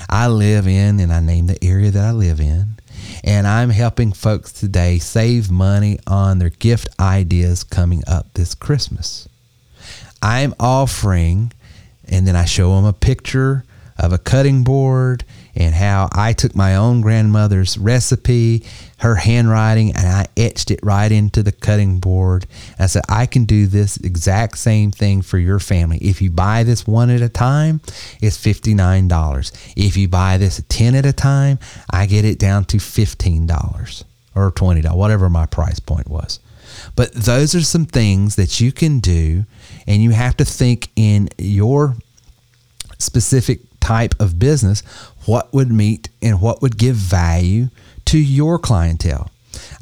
I 0.09 0.27
live 0.27 0.67
in, 0.67 0.99
and 0.99 1.11
I 1.11 1.19
name 1.19 1.47
the 1.47 1.61
area 1.63 1.91
that 1.91 2.03
I 2.03 2.11
live 2.11 2.39
in 2.39 2.75
and 3.23 3.47
I'm 3.47 3.69
helping 3.69 4.11
folks 4.11 4.51
today 4.51 4.99
save 4.99 5.49
money 5.49 5.99
on 6.05 6.39
their 6.39 6.49
gift 6.49 6.89
ideas 6.99 7.63
coming 7.63 8.03
up 8.07 8.33
this 8.33 8.53
Christmas. 8.53 9.27
I'm 10.21 10.53
offering, 10.59 11.53
and 12.05 12.27
then 12.27 12.35
I 12.35 12.45
show 12.45 12.75
them 12.75 12.85
a 12.85 12.93
picture 12.93 13.63
of 13.97 14.11
a 14.11 14.17
cutting 14.17 14.63
board 14.63 15.23
and 15.55 15.75
how 15.75 16.09
I 16.11 16.33
took 16.33 16.55
my 16.55 16.75
own 16.75 17.01
grandmother's 17.01 17.77
recipe, 17.77 18.63
her 18.97 19.15
handwriting, 19.15 19.95
and 19.95 20.07
I 20.07 20.27
etched 20.35 20.71
it 20.71 20.79
right 20.81 21.11
into 21.11 21.43
the 21.43 21.51
cutting 21.51 21.99
board. 21.99 22.47
I 22.79 22.87
said, 22.87 23.03
I 23.07 23.25
can 23.25 23.45
do 23.45 23.67
this 23.67 23.97
exact 23.97 24.57
same 24.57 24.91
thing 24.91 25.21
for 25.21 25.37
your 25.37 25.59
family. 25.59 25.97
If 25.97 26.21
you 26.21 26.31
buy 26.31 26.63
this 26.63 26.87
one 26.87 27.09
at 27.09 27.21
a 27.21 27.29
time, 27.29 27.81
it's 28.21 28.37
$59. 28.37 29.73
If 29.75 29.97
you 29.97 30.07
buy 30.07 30.37
this 30.37 30.63
10 30.69 30.95
at 30.95 31.05
a 31.05 31.13
time, 31.13 31.59
I 31.89 32.05
get 32.05 32.25
it 32.25 32.39
down 32.39 32.65
to 32.65 32.77
$15 32.77 34.03
or 34.35 34.51
$20, 34.51 34.95
whatever 34.95 35.29
my 35.29 35.45
price 35.45 35.79
point 35.79 36.07
was. 36.07 36.39
But 36.95 37.13
those 37.13 37.53
are 37.53 37.61
some 37.61 37.85
things 37.85 38.35
that 38.35 38.59
you 38.59 38.71
can 38.71 38.99
do, 38.99 39.45
and 39.85 40.01
you 40.01 40.11
have 40.11 40.35
to 40.37 40.45
think 40.45 40.89
in 40.95 41.29
your 41.37 41.95
specific 42.97 43.59
type 43.79 44.15
of 44.19 44.39
business 44.39 44.81
what 45.25 45.53
would 45.53 45.71
meet 45.71 46.09
and 46.21 46.41
what 46.41 46.61
would 46.61 46.77
give 46.77 46.95
value 46.95 47.69
to 48.05 48.17
your 48.17 48.59
clientele. 48.59 49.29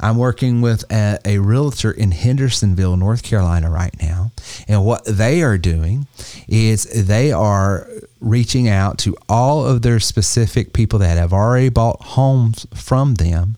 I'm 0.00 0.18
working 0.18 0.60
with 0.60 0.84
a, 0.90 1.18
a, 1.24 1.38
realtor 1.38 1.90
in 1.90 2.10
Hendersonville, 2.10 2.96
North 2.96 3.22
Carolina 3.22 3.70
right 3.70 3.94
now. 4.00 4.32
And 4.68 4.84
what 4.84 5.04
they 5.04 5.42
are 5.42 5.56
doing 5.56 6.06
is 6.48 6.84
they 7.06 7.32
are 7.32 7.88
reaching 8.20 8.68
out 8.68 8.98
to 8.98 9.16
all 9.28 9.64
of 9.66 9.82
their 9.82 10.00
specific 10.00 10.72
people 10.72 10.98
that 10.98 11.16
have 11.16 11.32
already 11.32 11.68
bought 11.68 12.02
homes 12.02 12.66
from 12.74 13.14
them. 13.14 13.56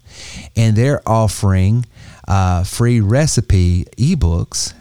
And 0.54 0.76
they're 0.76 1.06
offering 1.08 1.86
uh, 2.28 2.64
free 2.64 3.00
recipe 3.00 3.84
ebooks 3.96 4.74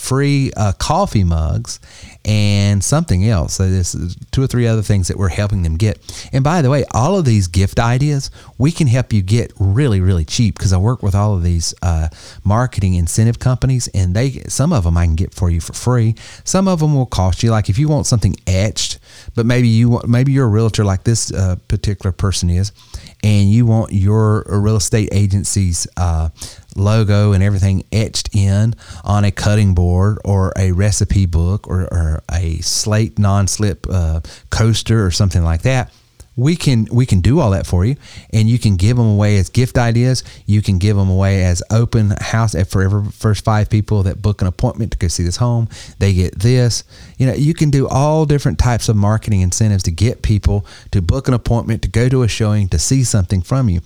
free 0.00 0.50
uh, 0.56 0.72
coffee 0.78 1.24
mugs 1.24 1.78
and 2.24 2.82
something 2.82 3.26
else. 3.26 3.54
So 3.54 3.68
this 3.68 3.94
is 3.94 4.16
two 4.32 4.42
or 4.42 4.46
three 4.46 4.66
other 4.66 4.82
things 4.82 5.08
that 5.08 5.16
we're 5.16 5.28
helping 5.28 5.62
them 5.62 5.76
get. 5.76 5.98
And 6.32 6.42
by 6.42 6.62
the 6.62 6.70
way, 6.70 6.84
all 6.92 7.18
of 7.18 7.24
these 7.24 7.46
gift 7.46 7.78
ideas 7.78 8.30
we 8.58 8.72
can 8.72 8.86
help 8.86 9.12
you 9.12 9.22
get 9.22 9.52
really, 9.58 10.00
really 10.00 10.24
cheap 10.24 10.56
because 10.56 10.72
I 10.72 10.76
work 10.78 11.02
with 11.02 11.14
all 11.14 11.34
of 11.34 11.42
these 11.42 11.74
uh, 11.82 12.08
marketing 12.44 12.94
incentive 12.94 13.38
companies, 13.38 13.88
and 13.94 14.14
they 14.14 14.30
some 14.48 14.72
of 14.72 14.84
them 14.84 14.96
I 14.96 15.06
can 15.06 15.14
get 15.14 15.34
for 15.34 15.50
you 15.50 15.60
for 15.60 15.72
free. 15.72 16.14
Some 16.44 16.68
of 16.68 16.80
them 16.80 16.94
will 16.94 17.06
cost 17.06 17.42
you. 17.42 17.50
Like 17.50 17.68
if 17.68 17.78
you 17.78 17.88
want 17.88 18.06
something 18.06 18.36
etched, 18.46 18.98
but 19.34 19.46
maybe 19.46 19.68
you 19.68 19.88
want, 19.90 20.08
maybe 20.08 20.32
you're 20.32 20.46
a 20.46 20.48
realtor 20.48 20.84
like 20.84 21.04
this 21.04 21.32
uh, 21.32 21.56
particular 21.68 22.12
person 22.12 22.50
is, 22.50 22.72
and 23.22 23.50
you 23.50 23.66
want 23.66 23.92
your 23.92 24.44
real 24.48 24.76
estate 24.76 25.08
agency's 25.12 25.86
uh, 25.96 26.28
logo 26.76 27.32
and 27.32 27.42
everything 27.42 27.84
etched 27.92 28.34
in 28.34 28.74
on 29.04 29.24
a 29.24 29.30
cutting 29.30 29.74
board 29.74 30.18
or 30.24 30.52
a 30.56 30.72
recipe 30.72 31.26
book 31.26 31.68
or, 31.68 31.82
or 31.92 32.22
a 32.32 32.56
slate 32.58 33.18
non-slip 33.18 33.86
uh, 33.90 34.20
coaster 34.50 35.04
or 35.04 35.10
something 35.10 35.42
like 35.42 35.62
that 35.62 35.92
we 36.40 36.56
can 36.56 36.86
we 36.90 37.04
can 37.04 37.20
do 37.20 37.38
all 37.38 37.50
that 37.50 37.66
for 37.66 37.84
you 37.84 37.96
and 38.32 38.48
you 38.48 38.58
can 38.58 38.76
give 38.76 38.96
them 38.96 39.06
away 39.06 39.36
as 39.36 39.50
gift 39.50 39.76
ideas. 39.76 40.24
You 40.46 40.62
can 40.62 40.78
give 40.78 40.96
them 40.96 41.10
away 41.10 41.44
as 41.44 41.62
open 41.70 42.14
house 42.18 42.56
for 42.68 42.80
every 42.80 43.04
first 43.10 43.44
five 43.44 43.68
people 43.68 44.02
that 44.04 44.22
book 44.22 44.40
an 44.40 44.48
appointment 44.48 44.92
to 44.92 44.98
go 44.98 45.08
see 45.08 45.22
this 45.22 45.36
home. 45.36 45.68
They 45.98 46.14
get 46.14 46.38
this. 46.38 46.84
You 47.18 47.26
know 47.26 47.34
you 47.34 47.52
can 47.52 47.68
do 47.68 47.86
all 47.86 48.24
different 48.24 48.58
types 48.58 48.88
of 48.88 48.96
marketing 48.96 49.42
incentives 49.42 49.82
to 49.82 49.90
get 49.90 50.22
people 50.22 50.64
to 50.92 51.02
book 51.02 51.28
an 51.28 51.34
appointment 51.34 51.82
to 51.82 51.88
go 51.88 52.08
to 52.08 52.22
a 52.22 52.28
showing 52.28 52.68
to 52.70 52.78
see 52.78 53.04
something 53.04 53.42
from 53.42 53.68
you. 53.68 53.82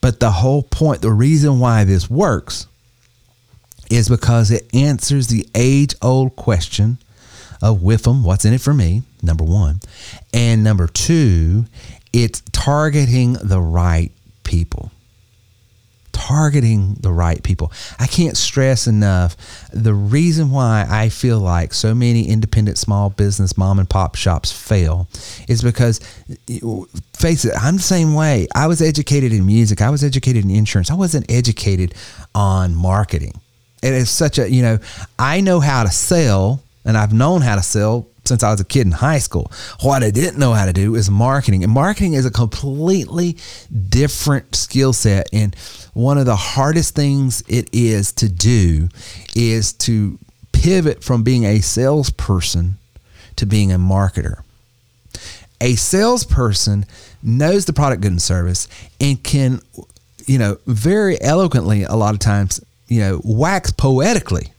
But 0.00 0.18
the 0.18 0.30
whole 0.30 0.62
point 0.62 1.02
the 1.02 1.12
reason 1.12 1.60
why 1.60 1.84
this 1.84 2.08
works 2.08 2.66
is 3.90 4.08
because 4.08 4.50
it 4.50 4.66
answers 4.74 5.26
the 5.26 5.46
age 5.54 5.94
old 6.00 6.36
question 6.36 6.96
of 7.60 7.82
them 8.02 8.24
what's 8.24 8.44
in 8.46 8.54
it 8.54 8.60
for 8.62 8.72
me 8.72 9.02
number 9.22 9.44
one. 9.44 9.80
And 10.32 10.62
number 10.62 10.86
two 10.86 11.66
it's 12.12 12.42
targeting 12.52 13.34
the 13.34 13.60
right 13.60 14.12
people. 14.44 14.90
Targeting 16.12 16.94
the 17.00 17.12
right 17.12 17.42
people. 17.42 17.72
I 17.98 18.06
can't 18.06 18.36
stress 18.36 18.86
enough 18.86 19.36
the 19.72 19.94
reason 19.94 20.50
why 20.50 20.84
I 20.88 21.10
feel 21.10 21.38
like 21.38 21.72
so 21.72 21.94
many 21.94 22.28
independent 22.28 22.76
small 22.76 23.08
business 23.08 23.56
mom 23.56 23.78
and 23.78 23.88
pop 23.88 24.16
shops 24.16 24.50
fail 24.50 25.08
is 25.46 25.62
because, 25.62 26.00
face 27.16 27.44
it, 27.44 27.52
I'm 27.58 27.76
the 27.76 27.82
same 27.82 28.14
way. 28.14 28.48
I 28.54 28.66
was 28.66 28.82
educated 28.82 29.32
in 29.32 29.46
music, 29.46 29.80
I 29.80 29.90
was 29.90 30.02
educated 30.02 30.44
in 30.44 30.50
insurance, 30.50 30.90
I 30.90 30.94
wasn't 30.94 31.30
educated 31.30 31.94
on 32.34 32.74
marketing. 32.74 33.40
It 33.82 33.94
is 33.94 34.10
such 34.10 34.38
a, 34.38 34.50
you 34.50 34.62
know, 34.62 34.78
I 35.18 35.40
know 35.40 35.60
how 35.60 35.84
to 35.84 35.90
sell 35.90 36.62
and 36.84 36.96
I've 36.96 37.12
known 37.12 37.42
how 37.42 37.54
to 37.54 37.62
sell 37.62 38.06
since 38.28 38.42
I 38.42 38.50
was 38.50 38.60
a 38.60 38.64
kid 38.64 38.86
in 38.86 38.92
high 38.92 39.18
school. 39.18 39.50
What 39.80 40.02
I 40.02 40.10
didn't 40.10 40.38
know 40.38 40.52
how 40.52 40.66
to 40.66 40.72
do 40.72 40.94
is 40.94 41.10
marketing. 41.10 41.64
And 41.64 41.72
marketing 41.72 42.12
is 42.12 42.26
a 42.26 42.30
completely 42.30 43.36
different 43.88 44.54
skill 44.54 44.92
set. 44.92 45.28
And 45.32 45.54
one 45.94 46.18
of 46.18 46.26
the 46.26 46.36
hardest 46.36 46.94
things 46.94 47.42
it 47.48 47.68
is 47.72 48.12
to 48.12 48.28
do 48.28 48.88
is 49.34 49.72
to 49.74 50.18
pivot 50.52 51.02
from 51.02 51.22
being 51.22 51.44
a 51.44 51.60
salesperson 51.60 52.76
to 53.36 53.46
being 53.46 53.72
a 53.72 53.78
marketer. 53.78 54.42
A 55.60 55.74
salesperson 55.74 56.84
knows 57.22 57.64
the 57.64 57.72
product, 57.72 58.02
good, 58.02 58.12
and 58.12 58.22
service 58.22 58.68
and 59.00 59.22
can, 59.22 59.60
you 60.26 60.38
know, 60.38 60.58
very 60.66 61.20
eloquently, 61.20 61.82
a 61.82 61.94
lot 61.94 62.14
of 62.14 62.20
times, 62.20 62.60
you 62.86 63.00
know, 63.00 63.20
wax 63.24 63.72
poetically 63.72 64.52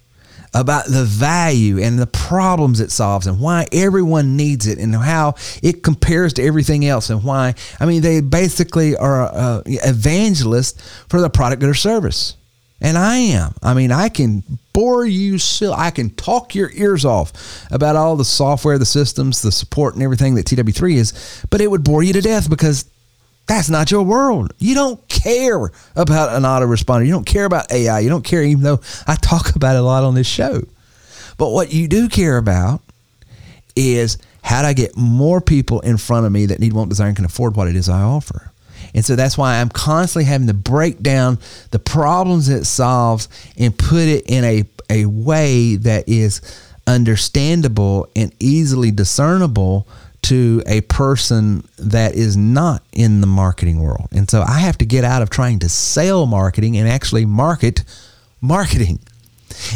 about 0.53 0.85
the 0.85 1.03
value 1.03 1.79
and 1.79 1.99
the 1.99 2.07
problems 2.07 2.79
it 2.79 2.91
solves 2.91 3.27
and 3.27 3.39
why 3.39 3.67
everyone 3.71 4.35
needs 4.35 4.67
it 4.67 4.79
and 4.79 4.95
how 4.95 5.35
it 5.61 5.83
compares 5.83 6.33
to 6.33 6.43
everything 6.43 6.85
else 6.85 7.09
and 7.09 7.23
why 7.23 7.53
I 7.79 7.85
mean 7.85 8.01
they 8.01 8.21
basically 8.21 8.95
are 8.95 9.23
uh, 9.23 9.61
evangelists 9.65 11.05
for 11.09 11.21
the 11.21 11.29
product 11.29 11.63
or 11.63 11.73
service. 11.73 12.35
And 12.81 12.97
I 12.97 13.17
am. 13.17 13.53
I 13.61 13.73
mean, 13.73 13.91
I 13.91 14.07
can 14.07 14.43
bore 14.71 15.05
you 15.05 15.37
still. 15.37 15.73
I 15.73 15.91
can 15.91 16.11
talk 16.11 16.55
your 16.55 16.71
ears 16.73 17.03
off 17.03 17.67
about 17.71 17.97
all 17.97 18.15
the 18.15 18.23
software, 18.23 18.77
the 18.77 18.85
systems, 18.85 19.41
the 19.41 19.51
support, 19.51 19.95
and 19.95 20.03
everything 20.03 20.35
that 20.35 20.45
TW3 20.45 20.95
is, 20.95 21.45
but 21.49 21.59
it 21.59 21.69
would 21.69 21.83
bore 21.83 22.03
you 22.03 22.13
to 22.13 22.21
death 22.21 22.49
because 22.49 22.85
that's 23.47 23.69
not 23.69 23.89
your 23.89 24.03
world. 24.03 24.53
You 24.59 24.75
don't 24.75 25.05
care 25.09 25.71
about 25.95 26.35
an 26.35 26.43
autoresponder. 26.43 27.05
You 27.05 27.11
don't 27.11 27.25
care 27.25 27.45
about 27.45 27.71
AI. 27.71 27.99
You 27.99 28.07
don't 28.07 28.23
care, 28.23 28.43
even 28.43 28.63
though 28.63 28.79
I 29.07 29.15
talk 29.29 29.55
about 29.55 29.75
a 29.75 29.81
lot 29.81 30.03
on 30.03 30.15
this 30.15 30.27
show. 30.27 30.63
But 31.37 31.49
what 31.49 31.73
you 31.73 31.87
do 31.87 32.09
care 32.09 32.37
about 32.37 32.81
is 33.75 34.17
how 34.43 34.61
do 34.61 34.67
I 34.67 34.73
get 34.73 34.97
more 34.97 35.41
people 35.41 35.79
in 35.81 35.97
front 35.97 36.25
of 36.25 36.31
me 36.31 36.47
that 36.47 36.59
need, 36.59 36.73
want, 36.73 36.89
desire, 36.89 37.07
and 37.07 37.15
can 37.15 37.25
afford 37.25 37.55
what 37.55 37.67
it 37.67 37.75
is 37.75 37.87
I 37.87 38.01
offer? 38.01 38.51
And 38.93 39.05
so 39.05 39.15
that's 39.15 39.37
why 39.37 39.59
I'm 39.59 39.69
constantly 39.69 40.25
having 40.25 40.47
to 40.47 40.53
break 40.53 41.01
down 41.01 41.37
the 41.71 41.79
problems 41.79 42.49
it 42.49 42.65
solves 42.65 43.29
and 43.57 43.77
put 43.77 44.03
it 44.03 44.25
in 44.27 44.43
a, 44.43 44.63
a 44.89 45.05
way 45.05 45.75
that 45.75 46.09
is 46.09 46.41
understandable 46.87 48.07
and 48.15 48.33
easily 48.39 48.89
discernible 48.91 49.87
to 50.23 50.63
a 50.65 50.81
person 50.81 51.63
that 51.77 52.15
is 52.15 52.35
not 52.35 52.83
in 52.91 53.21
the 53.21 53.27
marketing 53.27 53.81
world. 53.81 54.07
And 54.11 54.29
so 54.29 54.41
I 54.41 54.59
have 54.59 54.77
to 54.79 54.85
get 54.85 55.03
out 55.03 55.21
of 55.21 55.29
trying 55.29 55.59
to 55.59 55.69
sell 55.69 56.25
marketing 56.25 56.75
and 56.77 56.89
actually 56.89 57.25
market 57.25 57.83
marketing. 58.41 58.99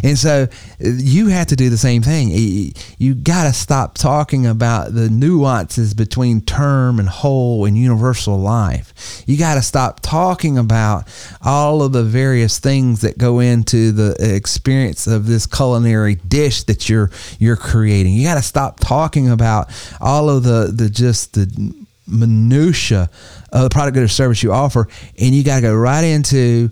And 0.03 0.17
so 0.17 0.43
uh, 0.43 0.47
you 0.79 1.27
have 1.27 1.47
to 1.47 1.55
do 1.55 1.69
the 1.69 1.77
same 1.77 2.01
thing. 2.01 2.73
You 2.97 3.15
got 3.15 3.43
to 3.45 3.53
stop 3.53 3.95
talking 3.95 4.45
about 4.45 4.93
the 4.93 5.09
nuances 5.09 5.93
between 5.93 6.41
term 6.41 6.99
and 6.99 7.09
whole 7.09 7.65
and 7.65 7.77
universal 7.77 8.37
life. 8.37 9.23
You 9.27 9.37
got 9.37 9.55
to 9.55 9.61
stop 9.61 9.99
talking 10.01 10.57
about 10.57 11.07
all 11.41 11.81
of 11.81 11.91
the 11.93 12.03
various 12.03 12.59
things 12.59 13.01
that 13.01 13.17
go 13.17 13.39
into 13.39 13.91
the 13.91 14.15
experience 14.35 15.07
of 15.07 15.27
this 15.27 15.45
culinary 15.45 16.15
dish 16.15 16.63
that 16.63 16.89
you're 16.89 17.11
you're 17.39 17.57
creating. 17.57 18.13
You 18.13 18.23
got 18.23 18.35
to 18.35 18.41
stop 18.41 18.79
talking 18.79 19.29
about 19.29 19.69
all 19.99 20.29
of 20.29 20.43
the 20.43 20.71
the 20.73 20.89
just 20.89 21.33
the 21.33 21.73
minutia 22.07 23.09
of 23.51 23.63
the 23.63 23.69
product 23.69 23.97
or 23.97 24.07
service 24.07 24.43
you 24.43 24.51
offer 24.51 24.87
and 25.17 25.33
you 25.33 25.43
got 25.43 25.55
to 25.55 25.61
go 25.61 25.73
right 25.73 26.03
into 26.03 26.69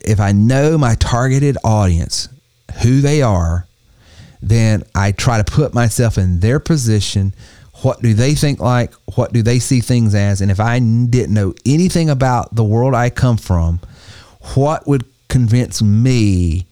if 0.00 0.20
I 0.20 0.32
know 0.32 0.78
my 0.78 0.94
targeted 0.94 1.58
audience 1.62 2.28
who 2.82 3.00
they 3.00 3.22
are, 3.22 3.66
then 4.42 4.82
I 4.94 5.12
try 5.12 5.42
to 5.42 5.44
put 5.44 5.74
myself 5.74 6.18
in 6.18 6.40
their 6.40 6.58
position. 6.58 7.34
What 7.82 8.02
do 8.02 8.14
they 8.14 8.34
think 8.34 8.60
like? 8.60 8.92
What 9.16 9.32
do 9.32 9.42
they 9.42 9.58
see 9.58 9.80
things 9.80 10.14
as? 10.14 10.40
And 10.40 10.50
if 10.50 10.60
I 10.60 10.78
didn't 10.78 11.34
know 11.34 11.54
anything 11.66 12.10
about 12.10 12.54
the 12.54 12.64
world 12.64 12.94
I 12.94 13.10
come 13.10 13.36
from, 13.36 13.80
what 14.54 14.86
would 14.86 15.04
convince 15.28 15.82
me 15.82 16.66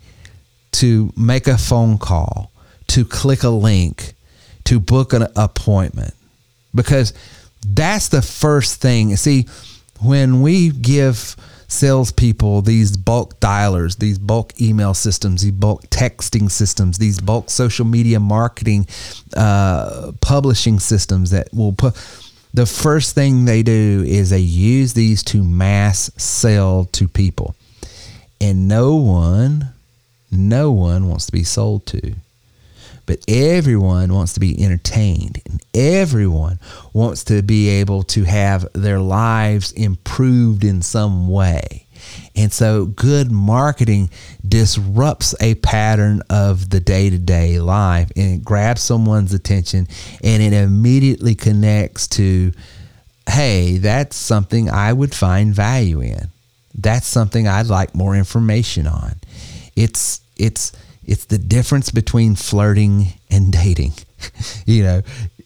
to 0.73 1.12
make 1.17 1.47
a 1.47 1.59
phone 1.59 1.99
call, 1.99 2.50
to 2.88 3.05
click 3.05 3.43
a 3.43 3.50
link, 3.50 4.15
to 4.65 4.81
book 4.81 5.12
an 5.12 5.27
appointment? 5.37 6.15
Because 6.75 7.12
that's 7.67 8.09
the 8.09 8.23
first 8.23 8.81
thing. 8.81 9.15
See, 9.17 9.47
when 10.00 10.43
we 10.43 10.71
give 10.71 11.37
salespeople 11.69 12.63
these 12.63 12.97
bulk 12.97 13.39
dialers, 13.41 13.99
these 13.99 14.19
bulk 14.19 14.61
email 14.61 14.95
systems, 14.95 15.43
these 15.43 15.53
bulk 15.53 15.83
texting 15.91 16.51
systems, 16.51 16.99
these 16.99 17.21
bulk 17.21 17.51
social 17.51 17.85
media 17.85 18.19
marketing, 18.19 18.87
uh, 19.37 20.13
publishing 20.21 20.81
systems 20.81 21.31
that 21.31 21.53
will 21.53 21.73
put. 21.73 21.95
The 22.55 22.67
first 22.67 23.15
thing 23.15 23.45
they 23.45 23.63
do 23.63 24.03
is 24.07 24.31
they 24.31 24.39
use 24.39 24.95
these 24.95 25.23
to 25.25 25.45
mass 25.45 26.11
sell 26.17 26.87
to 26.93 27.07
people. 27.07 27.55
And 28.41 28.67
no 28.67 28.97
one, 28.97 29.69
no 30.31 30.73
one 30.73 31.09
wants 31.09 31.27
to 31.27 31.33
be 31.33 31.45
sold 31.45 31.87
to 31.87 32.15
but 33.09 33.25
everyone 33.27 34.12
wants 34.12 34.35
to 34.35 34.41
be 34.41 34.62
entertained 34.62 35.41
and 35.47 35.65
everyone 35.73 36.61
wants 36.93 37.25
to 37.25 37.43
be 37.43 37.71
able 37.71 38.03
to 38.03 38.25
have 38.25 38.69
their 38.75 39.00
lives 39.00 39.73
improved 39.73 40.62
in 40.62 40.83
some 40.83 41.27
way. 41.27 41.87
And 42.37 42.53
so, 42.53 42.85
good 42.85 43.33
marketing 43.33 44.11
disrupts 44.47 45.35
a 45.41 45.55
pattern 45.55 46.21
of 46.29 46.69
the 46.69 46.81
day 46.81 47.09
to 47.09 47.17
day 47.17 47.59
life 47.61 48.12
and 48.15 48.35
it 48.35 48.45
grabs 48.45 48.83
someone's 48.83 49.33
attention 49.33 49.88
and 50.23 50.43
it 50.43 50.53
immediately 50.53 51.35
connects 51.35 52.09
to, 52.09 52.53
hey, 53.27 53.79
that's 53.79 54.17
something 54.17 54.69
I 54.69 54.93
would 54.93 55.15
find 55.15 55.55
value 55.55 56.03
in. 56.03 56.29
That's 56.75 57.07
something 57.07 57.49
I'd 57.49 57.69
like 57.69 57.95
more 57.95 58.15
information 58.15 58.87
on. 58.87 59.15
It's, 59.75 60.21
it's, 60.37 60.73
it's 61.09 61.25
the 61.25 61.38
difference 61.38 61.91
between 61.91 62.37
flirting 62.37 63.15
and 63.31 63.50
dating. 63.50 63.95
you 64.67 64.83
know, 64.83 65.03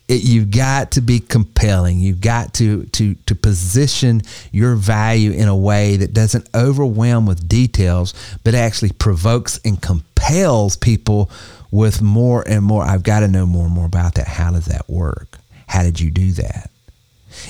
it, 0.08 0.24
you've 0.24 0.50
got 0.50 0.90
to 0.92 1.00
be 1.00 1.20
compelling. 1.20 2.00
You've 2.00 2.20
got 2.20 2.52
to 2.54 2.84
to 2.86 3.14
to 3.14 3.34
position 3.34 4.22
your 4.50 4.74
value 4.74 5.30
in 5.30 5.48
a 5.48 5.56
way 5.56 5.96
that 5.96 6.12
doesn't 6.12 6.48
overwhelm 6.54 7.26
with 7.26 7.48
details, 7.48 8.12
but 8.42 8.54
actually 8.54 8.90
provokes 8.92 9.60
and 9.64 9.80
compels 9.80 10.76
people 10.76 11.30
with 11.70 12.02
more 12.02 12.42
and 12.46 12.64
more. 12.64 12.82
I've 12.82 13.04
got 13.04 13.20
to 13.20 13.28
know 13.28 13.46
more 13.46 13.66
and 13.66 13.74
more 13.74 13.86
about 13.86 14.14
that. 14.16 14.26
How 14.26 14.50
does 14.50 14.66
that 14.66 14.90
work? 14.90 15.38
How 15.68 15.84
did 15.84 16.00
you 16.00 16.10
do 16.10 16.32
that? 16.32 16.70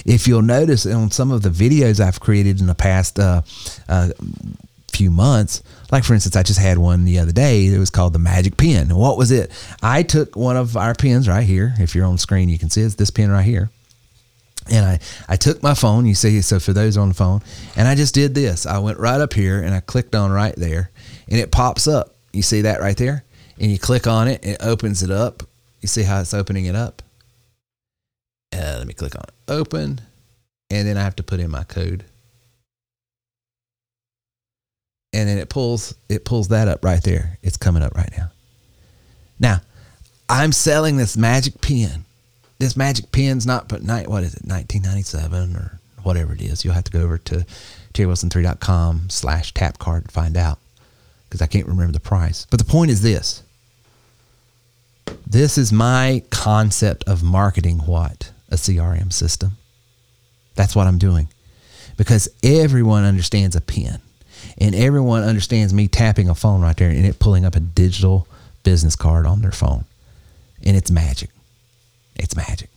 If 0.05 0.29
you'll 0.29 0.43
notice 0.43 0.87
on 0.87 1.11
some 1.11 1.33
of 1.33 1.43
the 1.43 1.49
videos 1.49 1.99
I've 1.99 2.21
created 2.21 2.61
in 2.61 2.67
the 2.67 2.75
past 2.75 3.19
uh, 3.19 3.43
uh, 3.89 4.11
few 4.93 5.11
months. 5.11 5.63
Like 5.91 6.05
for 6.05 6.15
instance, 6.15 6.37
I 6.37 6.43
just 6.43 6.61
had 6.61 6.79
one 6.79 7.05
the 7.05 7.19
other 7.19 7.33
day. 7.33 7.67
It 7.67 7.79
was 7.79 7.91
called 7.91 8.13
the 8.13 8.19
Magic 8.19 8.57
Pen. 8.57 8.91
And 8.91 8.97
what 8.97 9.19
was 9.19 9.31
it? 9.31 9.51
I 9.83 10.03
took 10.03 10.37
one 10.37 10.57
of 10.57 10.77
our 10.77 10.95
pens 10.95 11.29
right 11.29 11.45
here. 11.45 11.75
If 11.79 11.95
you're 11.95 12.07
on 12.07 12.19
screen, 12.19 12.49
you 12.49 12.59
can 12.59 12.71
see 12.71 12.83
it's 12.83 12.95
this 12.95 13.11
pen 13.11 13.31
right 13.31 13.45
here. 13.45 13.71
And 14.71 14.87
I, 14.87 15.01
I 15.29 15.37
took 15.37 15.63
my 15.63 15.75
phone, 15.75 16.07
you 16.07 16.15
see, 16.15 16.41
so 16.41 16.61
for 16.61 16.73
those 16.73 16.97
on 16.97 17.09
the 17.09 17.15
phone, 17.15 17.43
and 17.75 17.89
I 17.89 17.97
just 17.97 18.15
did 18.15 18.33
this. 18.35 18.65
I 18.65 18.79
went 18.79 18.99
right 18.99 19.21
up 19.21 19.33
here 19.33 19.61
and 19.61 19.75
I 19.75 19.81
clicked 19.81 20.15
on 20.15 20.31
right 20.31 20.55
there, 20.55 20.93
and 21.29 21.41
it 21.41 21.51
pops 21.51 21.89
up. 21.89 22.15
You 22.33 22.43
see 22.43 22.61
that 22.63 22.81
right 22.81 22.97
there? 22.97 23.25
And 23.59 23.73
you 23.73 23.79
click 23.79 24.07
on 24.07 24.29
it, 24.29 24.45
it 24.45 24.59
opens 24.61 25.03
it 25.03 25.11
up. 25.11 25.43
You 25.81 25.89
see 25.89 26.05
how 26.05 26.21
it's 26.21 26.33
opening 26.33 26.67
it 26.67 26.77
up? 26.77 27.03
Uh, 28.55 28.77
let 28.79 28.87
me 28.87 28.95
click 28.95 29.17
on. 29.17 29.25
Open. 29.49 30.01
And 30.71 30.87
then 30.87 30.97
I 30.97 31.03
have 31.03 31.17
to 31.17 31.23
put 31.23 31.41
in 31.41 31.51
my 31.51 31.65
code 31.65 32.05
and 35.13 35.29
then 35.29 35.39
it 35.39 35.49
pulls 35.49 35.95
it 36.09 36.25
pulls 36.25 36.49
that 36.49 36.69
up 36.69 36.85
right 36.85 37.03
there. 37.03 37.39
It's 37.43 37.57
coming 37.57 37.83
up 37.83 37.95
right 37.95 38.11
now. 38.17 38.31
Now, 39.39 39.61
I'm 40.29 40.53
selling 40.53 40.97
this 40.97 41.17
magic 41.17 41.61
pen. 41.61 42.05
This 42.59 42.77
magic 42.77 43.13
pen's 43.13 43.47
not 43.47 43.69
but 43.69 43.83
night 43.83 44.09
what 44.09 44.23
is 44.23 44.35
it, 44.35 44.45
1997 44.45 45.57
or 45.57 45.81
whatever 46.03 46.33
it 46.33 46.41
is. 46.41 46.65
You'll 46.65 46.75
have 46.75 46.85
to 46.85 46.93
go 46.93 47.01
over 47.01 47.19
to 47.19 47.45
terrywilson3.com 47.93 49.11
slash 49.11 49.53
tap 49.53 49.79
card 49.79 50.07
to 50.07 50.11
find 50.11 50.37
out 50.37 50.59
because 51.29 51.43
I 51.43 51.47
can't 51.47 51.67
remember 51.67 51.93
the 51.93 52.01
price. 52.01 52.47
But 52.51 52.59
the 52.59 52.65
point 52.65 52.91
is 52.91 53.03
this. 53.03 53.43
This 55.27 55.59
is 55.59 55.73
my 55.73 56.23
concept 56.31 57.05
of 57.05 57.23
marketing 57.23 57.79
what? 57.79 58.33
A 58.51 58.57
CRM 58.57 59.13
system. 59.13 59.53
That's 60.55 60.77
what 60.77 60.87
I'm 60.87 60.99
doing. 60.99 61.29
Because 61.97 62.29
everyone 62.43 63.05
understands 63.05 63.57
a 63.57 63.61
pen 63.61 64.01
and 64.59 64.75
everyone 64.75 65.23
understands 65.23 65.73
me 65.73 65.89
tapping 65.89 66.29
a 66.29 66.35
phone 66.35 66.61
right 66.61 66.77
there 66.77 66.91
and 66.91 67.07
it 67.07 67.19
pulling 67.19 67.45
up 67.45 67.55
a 67.55 67.61
digital 67.61 68.27
business 68.63 68.97
card 68.97 69.27
on 69.27 69.43
their 69.43 69.53
phone. 69.53 69.85
And 70.65 70.77
it's 70.77 70.91
magic. 70.91 71.31
It's 72.17 72.37
magic. 72.37 72.71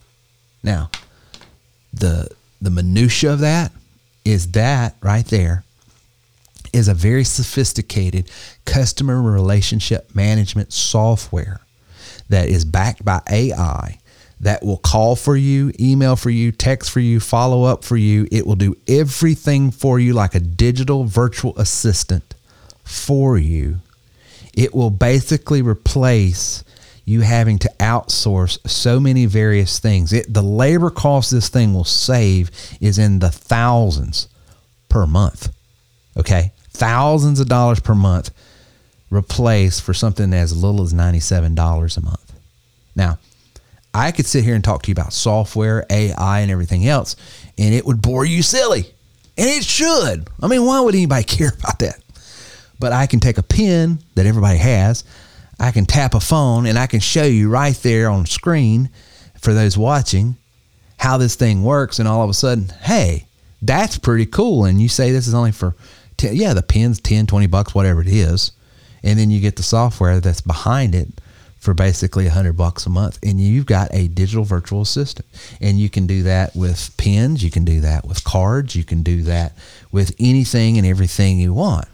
Now, 0.63 0.89
the 1.93 2.29
the 2.61 2.71
minutia 2.71 3.33
of 3.33 3.39
that 3.39 3.71
is 4.23 4.51
that 4.51 4.95
right 5.01 5.25
there 5.25 5.63
is 6.73 6.87
a 6.87 6.93
very 6.93 7.23
sophisticated 7.23 8.29
customer 8.65 9.21
relationship 9.21 10.13
management 10.15 10.73
software 10.73 11.61
that 12.29 12.49
is 12.49 12.65
backed 12.65 13.05
by 13.05 13.21
AI 13.29 13.99
that 14.45 14.63
will 14.63 14.77
call 14.77 15.15
for 15.15 15.35
you, 15.35 15.71
email 15.79 16.15
for 16.15 16.29
you, 16.29 16.51
text 16.51 16.91
for 16.91 16.99
you, 16.99 17.19
follow 17.19 17.63
up 17.63 17.83
for 17.83 17.97
you. 17.97 18.27
It 18.31 18.45
will 18.45 18.55
do 18.55 18.75
everything 18.87 19.71
for 19.71 19.99
you 19.99 20.13
like 20.13 20.35
a 20.35 20.39
digital 20.39 21.05
virtual 21.05 21.57
assistant 21.57 22.35
for 22.83 23.39
you. 23.39 23.77
It 24.53 24.75
will 24.75 24.91
basically 24.91 25.63
replace 25.63 26.63
you 27.05 27.21
having 27.21 27.57
to 27.57 27.71
outsource 27.79 28.59
so 28.69 28.99
many 28.99 29.25
various 29.25 29.79
things. 29.79 30.13
It, 30.13 30.31
the 30.31 30.43
labor 30.43 30.91
cost 30.91 31.31
this 31.31 31.49
thing 31.49 31.73
will 31.73 31.83
save 31.83 32.51
is 32.79 32.99
in 32.99 33.17
the 33.17 33.31
thousands 33.31 34.27
per 34.89 35.07
month. 35.07 35.51
Okay? 36.15 36.51
Thousands 36.69 37.39
of 37.39 37.47
dollars 37.47 37.79
per 37.79 37.95
month 37.95 38.29
replaced 39.09 39.81
for 39.81 39.95
something 39.95 40.35
as 40.35 40.55
little 40.55 40.83
as 40.83 40.93
$97 40.93 41.97
a 41.97 42.01
month. 42.01 42.33
Now, 42.95 43.17
I 43.95 44.11
could 44.11 44.25
sit 44.25 44.43
here 44.43 44.55
and 44.55 44.63
talk 44.63 44.83
to 44.83 44.89
you 44.89 44.91
about 44.91 45.13
software, 45.13 45.85
AI, 45.89 46.41
and 46.41 46.51
everything 46.51 46.85
else, 46.85 47.15
and 47.57 47.73
it 47.73 47.85
would 47.85 48.01
bore 48.01 48.25
you 48.25 48.43
silly. 48.43 48.93
And 49.37 49.47
it 49.47 49.63
should. 49.63 50.27
I 50.43 50.47
mean, 50.47 50.65
why 50.65 50.81
would 50.81 50.95
anybody 50.95 51.23
care 51.37 51.53
about 51.57 51.79
that? 51.79 52.01
But 52.77 52.91
I 52.91 53.07
can 53.07 53.21
take 53.21 53.37
a 53.37 53.43
pen 53.43 53.99
that 54.15 54.25
everybody 54.25 54.57
has, 54.57 55.05
I 55.61 55.71
can 55.71 55.85
tap 55.85 56.13
a 56.13 56.19
phone, 56.19 56.65
and 56.65 56.77
I 56.77 56.87
can 56.87 56.99
show 56.99 57.23
you 57.23 57.49
right 57.49 57.75
there 57.75 58.09
on 58.09 58.25
screen 58.25 58.89
for 59.39 59.53
those 59.53 59.77
watching 59.77 60.35
how 60.97 61.17
this 61.17 61.35
thing 61.35 61.63
works. 61.63 61.97
And 61.97 62.07
all 62.07 62.21
of 62.21 62.29
a 62.29 62.33
sudden, 62.33 62.69
hey, 62.81 63.27
that's 63.61 63.97
pretty 63.97 64.25
cool. 64.25 64.65
And 64.65 64.81
you 64.81 64.89
say 64.89 65.11
this 65.11 65.27
is 65.27 65.33
only 65.33 65.53
for 65.53 65.73
10, 66.17 66.35
yeah, 66.35 66.53
the 66.53 66.61
pen's 66.61 66.99
10, 66.99 67.27
20 67.27 67.47
bucks, 67.47 67.73
whatever 67.73 68.01
it 68.01 68.09
is. 68.09 68.51
And 69.03 69.17
then 69.17 69.31
you 69.31 69.39
get 69.39 69.55
the 69.55 69.63
software 69.63 70.19
that's 70.19 70.41
behind 70.41 70.95
it 70.95 71.07
for 71.65 71.73
basically 71.73 72.27
a 72.27 72.29
hundred 72.29 72.53
bucks 72.53 72.85
a 72.85 72.89
month, 72.91 73.17
and 73.23 73.41
you've 73.41 73.65
got 73.65 73.91
a 73.91 74.07
digital 74.07 74.43
virtual 74.43 74.81
assistant, 74.81 75.25
and 75.59 75.79
you 75.79 75.89
can 75.89 76.05
do 76.05 76.21
that 76.21 76.55
with 76.55 76.95
pens, 76.95 77.43
you 77.43 77.49
can 77.49 77.65
do 77.65 77.81
that 77.81 78.05
with 78.05 78.23
cards, 78.23 78.75
you 78.75 78.83
can 78.83 79.01
do 79.01 79.23
that 79.23 79.57
with 79.91 80.15
anything 80.19 80.77
and 80.77 80.85
everything 80.85 81.39
you 81.39 81.55
want. 81.55 81.87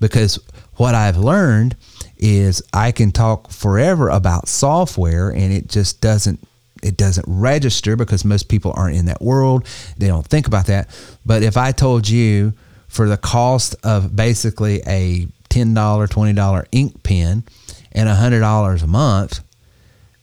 Because 0.00 0.38
what 0.76 0.94
I've 0.94 1.16
learned 1.16 1.76
is 2.18 2.62
I 2.74 2.92
can 2.92 3.10
talk 3.10 3.50
forever 3.50 4.10
about 4.10 4.48
software, 4.48 5.30
and 5.30 5.50
it 5.50 5.66
just 5.66 6.02
doesn't 6.02 6.38
it 6.82 6.98
doesn't 6.98 7.24
register 7.26 7.96
because 7.96 8.24
most 8.24 8.48
people 8.48 8.72
aren't 8.76 8.96
in 8.96 9.06
that 9.06 9.22
world. 9.22 9.66
They 9.96 10.08
don't 10.08 10.26
think 10.26 10.46
about 10.46 10.66
that. 10.66 10.88
But 11.24 11.42
if 11.42 11.56
I 11.56 11.72
told 11.72 12.08
you 12.08 12.54
for 12.88 13.06
the 13.06 13.18
cost 13.18 13.76
of 13.84 14.16
basically 14.16 14.80
a 14.86 15.26
$10, 15.50 15.74
$20 15.74 16.66
ink 16.72 17.02
pen 17.02 17.44
and 17.92 18.08
$100 18.08 18.82
a 18.82 18.86
month, 18.86 19.40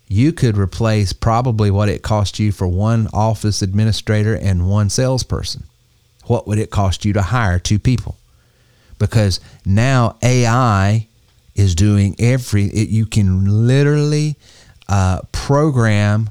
you 0.08 0.32
could 0.32 0.58
replace 0.58 1.12
probably 1.12 1.70
what 1.70 1.90
it 1.90 2.02
cost 2.02 2.40
you 2.40 2.52
for 2.52 2.68
one 2.68 3.08
office 3.14 3.62
administrator 3.62 4.36
and 4.36 4.70
one 4.70 4.90
salesperson. 4.90 5.64
What 6.26 6.48
would 6.48 6.60
it 6.60 6.72
cost 6.72 7.04
you 7.06 7.14
to 7.14 7.22
hire 7.22 7.60
two 7.60 7.80
people? 7.80 8.18
Because 9.00 9.40
now 9.66 10.18
AI 10.24 11.08
is 11.56 11.76
doing 11.76 12.16
every, 12.20 12.66
it, 12.66 12.90
you 12.90 13.06
can 13.06 13.68
literally 13.68 14.36
uh, 14.88 15.22
program 15.32 16.30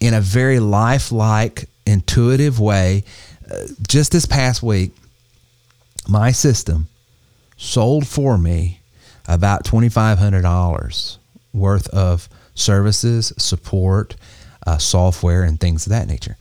in 0.00 0.14
a 0.14 0.20
very 0.20 0.58
lifelike, 0.58 1.68
intuitive 1.86 2.58
way. 2.58 3.04
Uh, 3.50 3.66
just 3.86 4.12
this 4.12 4.26
past 4.26 4.62
week, 4.62 4.92
my 6.08 6.32
system 6.32 6.88
sold 7.56 8.06
for 8.06 8.38
me 8.38 8.79
about 9.30 9.64
$2,500 9.64 11.18
worth 11.52 11.88
of 11.88 12.28
services, 12.54 13.32
support, 13.38 14.16
uh, 14.66 14.76
software, 14.78 15.44
and 15.44 15.58
things 15.58 15.86
of 15.86 15.90
that 15.90 16.08
nature. 16.08 16.36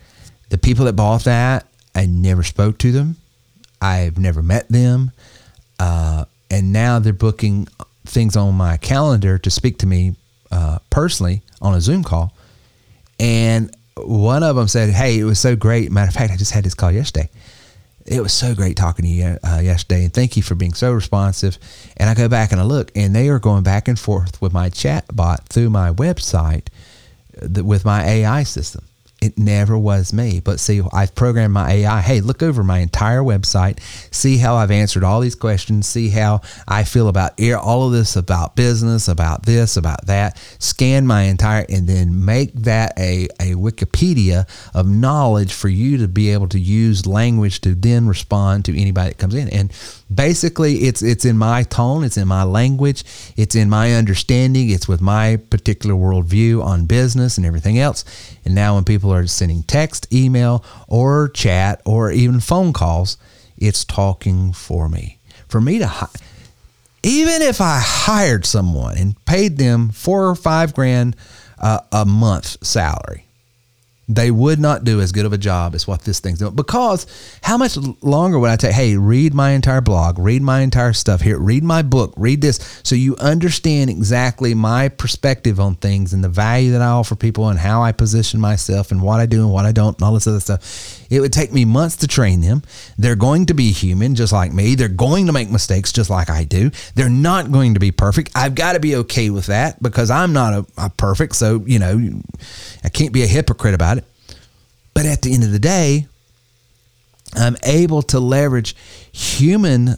The 0.50 0.58
people 0.58 0.86
that 0.86 0.94
bought 0.94 1.24
that, 1.26 1.68
I 1.96 2.08
never 2.08 2.44
spoke 2.44 2.78
to 2.80 2.92
them. 2.92 3.18
I've 3.82 4.18
never 4.18 4.42
met 4.42 4.68
them. 4.70 5.12
Uh, 5.80 6.26
and 6.52 6.74
now 6.74 7.00
they're 7.00 7.14
booking 7.14 7.68
things 8.06 8.36
on 8.36 8.56
my 8.56 8.78
calendar 8.78 9.38
to 9.38 9.50
speak 9.50 9.78
to 9.80 9.88
me 9.88 10.16
uh, 10.52 10.80
personally 10.90 11.44
on 11.62 11.76
a 11.76 11.82
Zoom 11.82 12.04
call. 12.04 12.34
And 13.20 13.74
one 13.96 14.44
of 14.44 14.56
them 14.56 14.68
said, 14.68 14.90
Hey, 14.90 15.20
it 15.20 15.24
was 15.24 15.40
so 15.40 15.56
great. 15.56 15.92
Matter 15.92 16.10
of 16.10 16.16
fact, 16.16 16.32
I 16.34 16.38
just 16.38 16.52
had 16.52 16.64
this 16.64 16.74
call 16.74 16.92
yesterday. 16.92 17.30
It 18.10 18.22
was 18.22 18.34
so 18.34 18.56
great 18.56 18.76
talking 18.76 19.06
to 19.06 19.10
you 19.10 19.38
uh, 19.44 19.60
yesterday, 19.62 20.04
and 20.04 20.12
thank 20.12 20.36
you 20.36 20.42
for 20.42 20.56
being 20.56 20.74
so 20.74 20.92
responsive. 20.92 21.60
And 21.96 22.10
I 22.10 22.16
go 22.16 22.28
back 22.28 22.52
and 22.52 22.60
I 22.60 22.64
look, 22.64 22.92
and 22.96 23.16
they 23.16 23.30
are 23.30 23.38
going 23.38 23.62
back 23.62 23.88
and 23.88 24.00
forth 24.00 24.42
with 24.42 24.52
my 24.52 24.70
chat 24.70 25.06
bot 25.16 25.48
through 25.48 25.70
my 25.70 25.92
website 25.92 26.70
uh, 27.40 27.64
with 27.64 27.86
my 27.86 28.04
AI 28.04 28.42
system. 28.44 28.89
It 29.22 29.38
never 29.38 29.78
was 29.78 30.14
me. 30.14 30.40
But 30.40 30.60
see, 30.60 30.82
I've 30.94 31.14
programmed 31.14 31.54
my 31.54 31.72
AI. 31.72 32.02
Hey, 32.02 32.22
look 32.22 32.42
over 32.42 32.64
my 32.64 32.80
entire 32.80 33.22
website, 33.22 33.80
see 34.14 34.38
how 34.38 34.56
I've 34.56 34.72
answered 34.72 35.04
all 35.04 35.20
these 35.20 35.36
questions, 35.36 35.88
see 35.88 36.10
how 36.10 36.42
I 36.68 36.84
feel 36.84 37.10
about 37.10 37.40
all 37.56 37.86
of 37.86 37.92
this 37.92 38.16
about 38.16 38.56
business, 38.56 39.08
about 39.08 39.46
this, 39.46 39.76
about 39.76 40.06
that. 40.06 40.38
Scan 40.60 41.06
my 41.06 41.24
entire, 41.24 41.66
and 41.68 41.88
then 41.88 42.26
make 42.26 42.54
that 42.54 42.98
a, 42.98 43.28
a 43.40 43.56
Wikipedia 43.56 44.48
of 44.74 44.88
knowledge 44.88 45.54
for 45.54 45.68
you 45.70 45.98
to 45.98 46.08
be 46.08 46.32
able 46.32 46.48
to 46.50 46.60
use 46.60 47.06
language 47.06 47.62
to 47.62 47.76
then 47.76 48.08
respond 48.08 48.66
to 48.66 48.80
anybody 48.80 49.10
that 49.10 49.18
comes 49.18 49.36
in. 49.36 49.50
And 49.50 49.74
basically, 50.14 50.80
it's 50.80 51.02
it's 51.02 51.26
in 51.26 51.38
my 51.38 51.64
tone, 51.64 52.04
it's 52.04 52.18
in 52.18 52.28
my 52.28 52.44
language, 52.44 53.04
it's 53.36 53.56
in 53.56 53.70
my 53.70 53.94
understanding, 53.94 54.70
it's 54.70 54.88
with 54.88 55.02
my 55.02 55.38
particular 55.50 55.96
worldview 55.96 56.64
on 56.64 56.86
business 56.86 57.38
and 57.38 57.46
everything 57.46 57.80
else. 57.80 58.06
And 58.46 58.56
now, 58.56 58.76
when 58.76 58.84
people 58.84 59.14
are 59.14 59.28
sending 59.28 59.64
text, 59.64 60.12
email, 60.14 60.64
or 60.88 61.30
chat, 61.30 61.82
or 61.86 62.12
even 62.12 62.40
phone 62.40 62.74
calls, 62.74 63.18
it's 63.58 63.86
talking 63.86 64.54
for 64.54 64.90
me. 64.90 65.18
For 65.48 65.60
me 65.60 65.80
to, 65.80 66.10
even 67.04 67.42
if 67.42 67.62
I 67.62 67.80
hired 67.84 68.46
someone 68.46 68.98
and 68.98 69.26
paid 69.26 69.58
them 69.58 69.90
four 69.90 70.30
or 70.30 70.36
five 70.36 70.74
grand 70.74 71.16
uh, 71.58 71.80
a 71.92 72.06
month 72.06 72.64
salary, 72.66 73.26
they 74.10 74.32
would 74.32 74.60
not 74.60 74.84
do 74.84 75.00
as 75.00 75.12
good 75.12 75.26
of 75.26 75.34
a 75.34 75.38
job 75.38 75.76
as 75.76 75.88
what 75.88 76.02
this 76.02 76.20
thing's 76.20 76.40
doing. 76.40 76.56
Because 76.56 77.06
how 77.44 77.58
much 77.58 77.78
longer 78.02 78.40
would 78.40 78.50
I 78.50 78.56
take? 78.56 78.74
Hey, 78.74 78.98
read 78.98 79.36
my 79.36 79.52
entire 79.52 79.82
blog, 79.82 80.18
read 80.18 80.42
my 80.42 80.62
entire 80.62 80.94
stuff 80.94 81.22
here, 81.22 81.38
read 81.38 81.64
my 81.64 81.84
book, 81.84 82.14
read 82.18 82.42
this, 82.42 82.82
so 82.84 82.96
you 82.96 83.16
understand 83.18 83.92
exactly 83.92 84.56
my 84.56 84.90
perspective 84.90 85.60
on 85.60 85.76
things 85.76 86.12
and 86.12 86.24
the 86.24 86.30
value 86.30 86.72
that 86.72 86.82
I 86.82 86.88
offer 86.88 87.16
people 87.16 87.50
and 87.50 87.60
how 87.60 87.84
I 87.84 87.92
position 87.92 88.40
myself 88.40 88.92
and 88.92 89.02
what 89.02 89.20
I 89.20 89.28
do 89.28 89.44
and 89.44 89.54
what 89.54 89.66
I 89.66 89.72
don't 89.72 89.96
and 89.98 90.04
all 90.04 90.16
this 90.16 90.26
other 90.26 90.40
stuff. 90.40 91.06
It 91.12 91.20
would 91.20 91.34
take 91.34 91.54
me 91.54 91.66
months 91.66 91.98
to 91.98 92.08
train 92.08 92.42
them. 92.42 92.64
They're 92.98 93.16
going 93.16 93.46
to 93.48 93.54
be 93.54 93.72
human 93.72 94.16
just 94.16 94.34
like 94.34 94.52
me. 94.52 94.74
They're 94.74 94.88
going 94.88 95.28
to 95.28 95.32
make 95.32 95.52
mistakes 95.52 95.92
just 95.92 96.10
like 96.10 96.30
I 96.30 96.44
do. 96.46 96.72
They're 96.96 97.10
not 97.10 97.52
going 97.52 97.76
to 97.76 97.80
be 97.80 97.92
perfect. 97.92 98.32
I've 98.36 98.56
got 98.56 98.74
to 98.74 98.80
be 98.80 98.96
okay 98.98 99.30
with 99.30 99.48
that 99.48 99.82
because 99.82 100.10
I'm 100.10 100.34
not 100.34 100.54
a, 100.54 100.66
a 100.78 100.90
perfect. 100.90 101.36
So, 101.36 101.64
you 101.66 101.78
know, 101.78 102.22
I 102.84 102.90
can't 102.90 103.14
be 103.14 103.24
a 103.24 103.28
hypocrite 103.28 103.74
about 103.76 103.98
it. 103.98 103.99
But 104.94 105.06
at 105.06 105.22
the 105.22 105.34
end 105.34 105.44
of 105.44 105.52
the 105.52 105.60
day, 105.60 106.08
I'm 107.36 107.58
able 107.64 108.02
to 108.04 108.20
leverage 108.20 108.76
human 109.12 109.96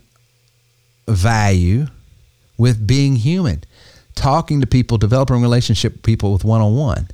value 1.08 1.88
with 2.58 2.86
being 2.86 3.16
human, 3.16 3.64
talking 4.16 4.62
to 4.62 4.68
people, 4.68 4.98
developing 4.98 5.42
relationship 5.42 5.94
with 5.94 6.04
people 6.04 6.34
with 6.34 6.44
one 6.44 6.62
on 6.62 6.76
one. 6.76 7.08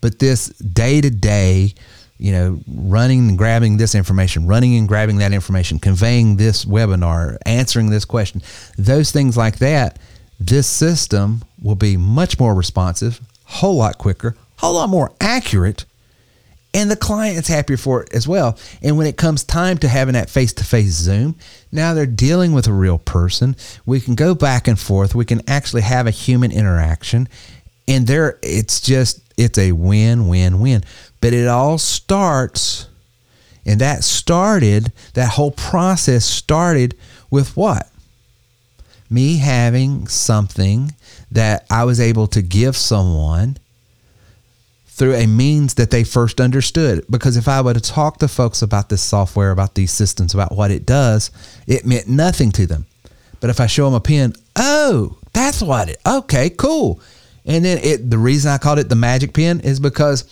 But 0.00 0.18
this 0.18 0.48
day 0.48 1.00
to 1.00 1.10
day, 1.10 1.74
you 2.18 2.32
know, 2.32 2.60
running 2.68 3.28
and 3.28 3.36
grabbing 3.36 3.76
this 3.76 3.94
information, 3.94 4.46
running 4.46 4.76
and 4.76 4.88
grabbing 4.88 5.18
that 5.18 5.32
information, 5.32 5.78
conveying 5.78 6.36
this 6.36 6.64
webinar, 6.64 7.36
answering 7.44 7.90
this 7.90 8.04
question, 8.04 8.40
those 8.78 9.10
things 9.10 9.36
like 9.36 9.58
that, 9.58 9.98
this 10.38 10.66
system 10.66 11.44
will 11.62 11.74
be 11.74 11.96
much 11.96 12.38
more 12.38 12.54
responsive, 12.54 13.20
a 13.48 13.52
whole 13.52 13.76
lot 13.76 13.98
quicker, 13.98 14.36
a 14.58 14.60
whole 14.60 14.74
lot 14.74 14.88
more 14.88 15.12
accurate 15.20 15.84
and 16.74 16.90
the 16.90 16.96
client 16.96 17.38
is 17.38 17.46
happier 17.46 17.76
for 17.76 18.02
it 18.02 18.12
as 18.12 18.26
well. 18.26 18.58
And 18.82 18.98
when 18.98 19.06
it 19.06 19.16
comes 19.16 19.44
time 19.44 19.78
to 19.78 19.88
having 19.88 20.14
that 20.14 20.28
face 20.28 20.52
to 20.54 20.64
face 20.64 20.90
Zoom, 20.90 21.36
now 21.70 21.94
they're 21.94 22.04
dealing 22.04 22.52
with 22.52 22.66
a 22.66 22.72
real 22.72 22.98
person. 22.98 23.54
We 23.86 24.00
can 24.00 24.16
go 24.16 24.34
back 24.34 24.66
and 24.66 24.78
forth. 24.78 25.14
We 25.14 25.24
can 25.24 25.48
actually 25.48 25.82
have 25.82 26.08
a 26.08 26.10
human 26.10 26.50
interaction. 26.50 27.28
And 27.86 28.08
there, 28.08 28.38
it's 28.42 28.80
just, 28.80 29.20
it's 29.36 29.56
a 29.56 29.72
win, 29.72 30.26
win, 30.26 30.58
win. 30.58 30.82
But 31.20 31.32
it 31.32 31.46
all 31.46 31.78
starts, 31.78 32.88
and 33.64 33.80
that 33.80 34.02
started, 34.02 34.92
that 35.14 35.30
whole 35.30 35.52
process 35.52 36.24
started 36.24 36.96
with 37.30 37.56
what? 37.56 37.88
Me 39.08 39.36
having 39.36 40.08
something 40.08 40.92
that 41.30 41.66
I 41.70 41.84
was 41.84 42.00
able 42.00 42.26
to 42.28 42.42
give 42.42 42.76
someone 42.76 43.58
through 44.94 45.14
a 45.14 45.26
means 45.26 45.74
that 45.74 45.90
they 45.90 46.04
first 46.04 46.40
understood. 46.40 47.04
Because 47.10 47.36
if 47.36 47.48
I 47.48 47.60
were 47.60 47.74
to 47.74 47.80
talk 47.80 48.18
to 48.18 48.28
folks 48.28 48.62
about 48.62 48.88
this 48.88 49.02
software, 49.02 49.50
about 49.50 49.74
these 49.74 49.90
systems, 49.90 50.34
about 50.34 50.54
what 50.54 50.70
it 50.70 50.86
does, 50.86 51.32
it 51.66 51.84
meant 51.84 52.06
nothing 52.06 52.52
to 52.52 52.66
them. 52.66 52.86
But 53.40 53.50
if 53.50 53.60
I 53.60 53.66
show 53.66 53.86
them 53.86 53.94
a 53.94 54.00
pen, 54.00 54.34
oh, 54.54 55.18
that's 55.32 55.60
what 55.60 55.88
it. 55.88 55.98
Okay, 56.06 56.48
cool. 56.50 57.00
And 57.44 57.64
then 57.64 57.78
it. 57.82 58.08
The 58.08 58.18
reason 58.18 58.52
I 58.52 58.58
called 58.58 58.78
it 58.78 58.88
the 58.88 58.94
magic 58.94 59.34
pen 59.34 59.60
is 59.60 59.80
because 59.80 60.24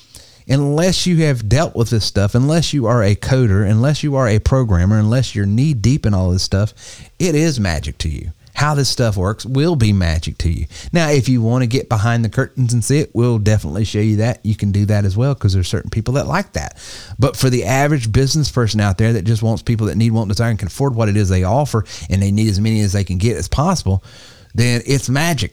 unless 0.49 1.07
you 1.09 1.25
have 1.25 1.49
dealt 1.49 1.75
with 1.75 1.91
this 1.91 2.05
stuff, 2.05 2.37
unless 2.37 2.73
you 2.73 2.87
are 2.87 3.03
a 3.03 3.17
coder, 3.17 3.69
unless 3.69 4.05
you 4.05 4.15
are 4.15 4.29
a 4.29 4.39
programmer, 4.39 4.97
unless 4.97 5.35
you're 5.35 5.45
knee 5.45 5.75
deep 5.75 6.07
in 6.07 6.15
all 6.15 6.31
this 6.31 6.45
stuff, 6.45 6.73
it 7.19 7.35
is 7.35 7.59
magic 7.59 7.99
to 7.99 8.09
you 8.09 8.31
how 8.55 8.75
this 8.75 8.89
stuff 8.89 9.17
works 9.17 9.47
will 9.47 9.77
be 9.77 9.93
magic 9.93 10.39
to 10.39 10.51
you. 10.51 10.67
Now, 10.93 11.11
if 11.11 11.29
you 11.29 11.41
want 11.41 11.63
to 11.63 11.67
get 11.67 11.89
behind 11.89 12.25
the 12.25 12.29
curtains 12.29 12.73
and 12.73 12.85
see 12.85 12.99
it, 12.99 13.11
we'll 13.15 13.39
definitely 13.39 13.85
show 13.85 14.01
you 14.01 14.17
that. 14.17 14.45
You 14.45 14.55
can 14.55 14.73
do 14.73 14.85
that 14.87 15.05
as 15.05 15.17
well 15.17 15.35
because 15.35 15.55
there's 15.55 15.69
certain 15.69 15.91
people 15.91 16.15
that 16.15 16.27
like 16.27 16.53
that. 16.53 16.77
But 17.19 17.37
for 17.37 17.49
the 17.51 17.65
average 17.65 18.13
business 18.13 18.51
person 18.51 18.81
out 18.81 18.99
there 18.99 19.15
that 19.15 19.25
just 19.25 19.43
wants 19.43 19.63
people 19.63 19.87
that 19.87 19.97
need, 19.97 20.13
want, 20.13 20.29
desire, 20.29 20.51
and 20.51 20.59
can 20.59 20.69
afford 20.69 20.95
what 20.95 21.09
it 21.09 21.17
is 21.17 21.29
they 21.29 21.45
offer, 21.45 21.85
and 22.11 22.23
they 22.23 22.31
need 22.31 22.49
as 22.49 22.61
many 22.61 22.81
as 22.81 22.93
they 22.93 23.05
can 23.05 23.19
get 23.19 23.37
as 23.37 23.49
possible, 23.49 24.05
then 24.55 24.83
it's 24.87 25.09
magic. 25.09 25.53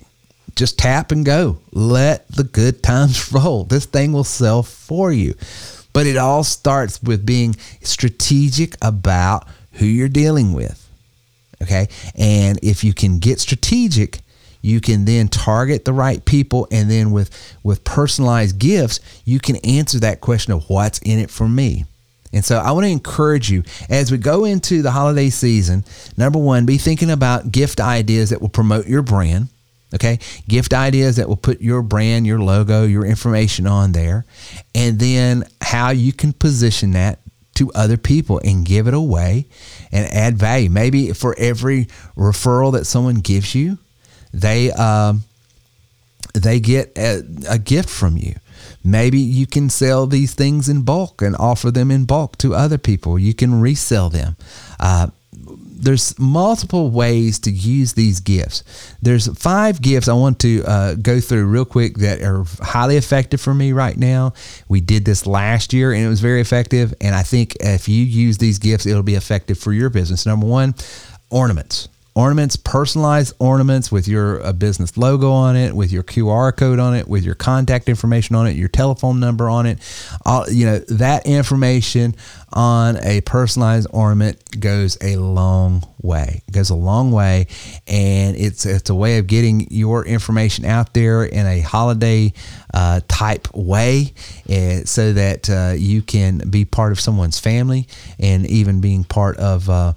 Just 0.56 0.78
tap 0.78 1.12
and 1.12 1.26
go. 1.26 1.60
Let 1.72 2.28
the 2.28 2.44
good 2.44 2.84
times 2.84 3.32
roll. 3.32 3.64
This 3.64 3.86
thing 3.86 4.12
will 4.12 4.24
sell 4.24 4.62
for 4.62 5.12
you. 5.12 5.36
But 5.94 6.06
it 6.06 6.18
all 6.18 6.44
starts 6.44 7.02
with 7.02 7.26
being 7.26 7.56
strategic 7.82 8.76
about 8.82 9.48
who 9.74 9.86
you're 9.86 10.10
dealing 10.10 10.54
with 10.54 10.79
Okay. 11.62 11.88
And 12.16 12.60
if 12.64 12.84
you 12.84 12.94
can 12.94 13.20
get 13.20 13.40
strategic, 13.40 14.20
you 14.62 14.82
can 14.82 15.06
then 15.06 15.28
target 15.28 15.86
the 15.86 15.94
right 15.94 16.24
people 16.26 16.68
and 16.72 16.90
then 16.90 17.12
with 17.12 17.58
with 17.64 17.84
personalized 17.84 18.60
gifts 18.60 19.00
you 19.24 19.40
can 19.40 19.56
answer 19.58 20.00
that 20.00 20.20
question 20.22 20.54
of 20.54 20.70
what's 20.70 21.00
in 21.00 21.18
it 21.18 21.30
for 21.30 21.48
me 21.48 21.86
and 22.34 22.44
so 22.44 22.58
i 22.58 22.72
want 22.72 22.86
to 22.86 22.92
encourage 22.92 23.50
you 23.50 23.64
as 23.90 24.12
we 24.12 24.18
go 24.18 24.44
into 24.44 24.82
the 24.82 24.92
holiday 24.92 25.30
season 25.30 25.86
number 26.18 26.38
one 26.38 26.66
be 26.66 26.78
thinking 26.78 27.10
about 27.10 27.52
gift 27.54 27.80
ideas 27.80 28.32
that 28.32 28.42
will 28.42 28.50
promote 28.50 28.86
your 28.86 29.02
brand 29.02 29.48
Okay. 29.94 30.20
Gift 30.48 30.74
ideas 30.74 31.16
that 31.16 31.28
will 31.28 31.36
put 31.36 31.62
your 31.62 31.82
brand, 31.82 32.28
your 32.28 32.40
logo, 32.40 32.84
your 32.84 33.06
information 33.06 33.66
on 33.66 33.92
there. 33.92 34.26
And 34.76 35.00
then 35.00 35.46
how 35.62 35.90
you 35.90 36.14
can 36.14 36.32
position 36.32 36.92
that 36.92 37.20
to 37.60 37.72
other 37.74 37.98
people 37.98 38.42
and 38.44 38.66
give 38.66 38.88
it 38.88 38.94
away 38.94 39.46
and 39.92 40.06
add 40.12 40.38
value. 40.38 40.70
Maybe 40.70 41.14
for 41.14 41.36
every 41.38 41.88
referral 42.18 42.74
that 42.74 42.86
someone 42.86 43.16
gives 43.16 43.54
you, 43.54 43.78
they, 44.34 44.72
um, 44.72 45.24
they 46.34 46.60
get 46.60 46.98
a, 46.98 47.24
a 47.50 47.60
gift 47.60 47.90
from 47.90 48.18
you. 48.18 48.36
Maybe 48.84 49.20
you 49.20 49.46
can 49.46 49.70
sell 49.70 50.08
these 50.08 50.34
things 50.34 50.70
in 50.70 50.84
bulk 50.84 51.22
and 51.22 51.36
offer 51.36 51.72
them 51.72 51.92
in 51.92 52.06
bulk 52.06 52.38
to 52.40 52.56
other 52.56 52.78
people. 52.78 53.20
You 53.20 53.34
can 53.34 53.60
resell 53.60 54.10
them. 54.10 54.36
Uh, 54.80 55.08
there's 55.80 56.18
multiple 56.20 56.90
ways 56.90 57.40
to 57.40 57.52
use 57.52 57.94
these 57.94 58.20
gifts. 58.20 58.64
There's 59.02 59.28
five 59.38 59.82
gifts 59.82 60.08
I 60.08 60.14
want 60.14 60.40
to 60.40 60.64
uh, 60.66 60.96
go 60.96 61.20
through 61.20 61.46
real 61.46 61.66
quick 61.66 61.98
that 61.98 62.22
are 62.22 62.44
highly 62.62 62.98
effective 62.98 63.42
for 63.42 63.54
me 63.54 63.72
right 63.72 63.98
now. 63.98 64.34
We 64.68 64.82
did 64.82 65.06
this 65.06 65.26
last 65.26 65.74
year 65.74 65.92
and 65.92 66.04
it 66.04 66.10
was 66.10 66.22
very 66.22 66.42
effective. 66.42 66.94
And 67.02 67.16
I 67.16 67.24
think 67.24 67.56
if 67.60 67.88
you 67.88 68.04
use 68.04 68.38
these 68.38 68.60
gifts, 68.60 68.86
it'll 68.86 69.04
be 69.04 69.16
effective 69.16 69.58
for 69.58 69.74
your 69.74 69.90
business. 69.90 70.26
Number 70.26 70.46
one, 70.46 70.76
ornaments 71.30 71.88
ornaments, 72.20 72.58
personalized 72.58 73.34
ornaments 73.40 73.94
with 73.94 74.06
your 74.06 74.46
uh, 74.46 74.52
business 74.52 74.98
logo 74.98 75.32
on 75.32 75.56
it, 75.56 75.74
with 75.74 75.90
your 75.90 76.04
QR 76.04 76.56
code 76.56 76.78
on 76.78 76.94
it, 76.94 77.08
with 77.08 77.24
your 77.24 77.34
contact 77.34 77.88
information 77.88 78.36
on 78.36 78.46
it, 78.46 78.58
your 78.58 78.68
telephone 78.68 79.22
number 79.22 79.50
on 79.50 79.66
it. 79.66 79.80
All, 80.26 80.50
you 80.50 80.66
know, 80.66 80.80
that 80.90 81.26
information 81.26 82.18
on 82.52 82.98
a 83.04 83.22
personalized 83.22 83.88
ornament 83.92 84.60
goes 84.60 84.98
a 85.02 85.16
long 85.16 85.88
way. 86.02 86.42
It 86.46 86.52
goes 86.52 86.70
a 86.70 86.76
long 86.76 87.14
way, 87.14 87.48
and 87.88 88.36
it's 88.36 88.66
it's 88.66 88.90
a 88.90 88.96
way 88.96 89.18
of 89.20 89.28
getting 89.28 89.72
your 89.72 90.06
information 90.06 90.66
out 90.66 90.94
there 90.94 91.24
in 91.24 91.48
a 91.48 91.62
holiday 91.62 92.34
uh, 92.74 93.00
type 93.08 93.48
way, 93.54 94.12
uh, 94.50 94.84
so 94.84 95.14
that 95.14 95.50
uh, 95.50 95.74
you 95.78 96.02
can 96.02 96.40
be 96.50 96.66
part 96.66 96.92
of 96.92 97.00
someone's 97.00 97.40
family 97.40 97.88
and 98.20 98.46
even 98.48 98.82
being 98.82 99.06
part 99.06 99.38
of 99.38 99.70
uh, 99.70 99.94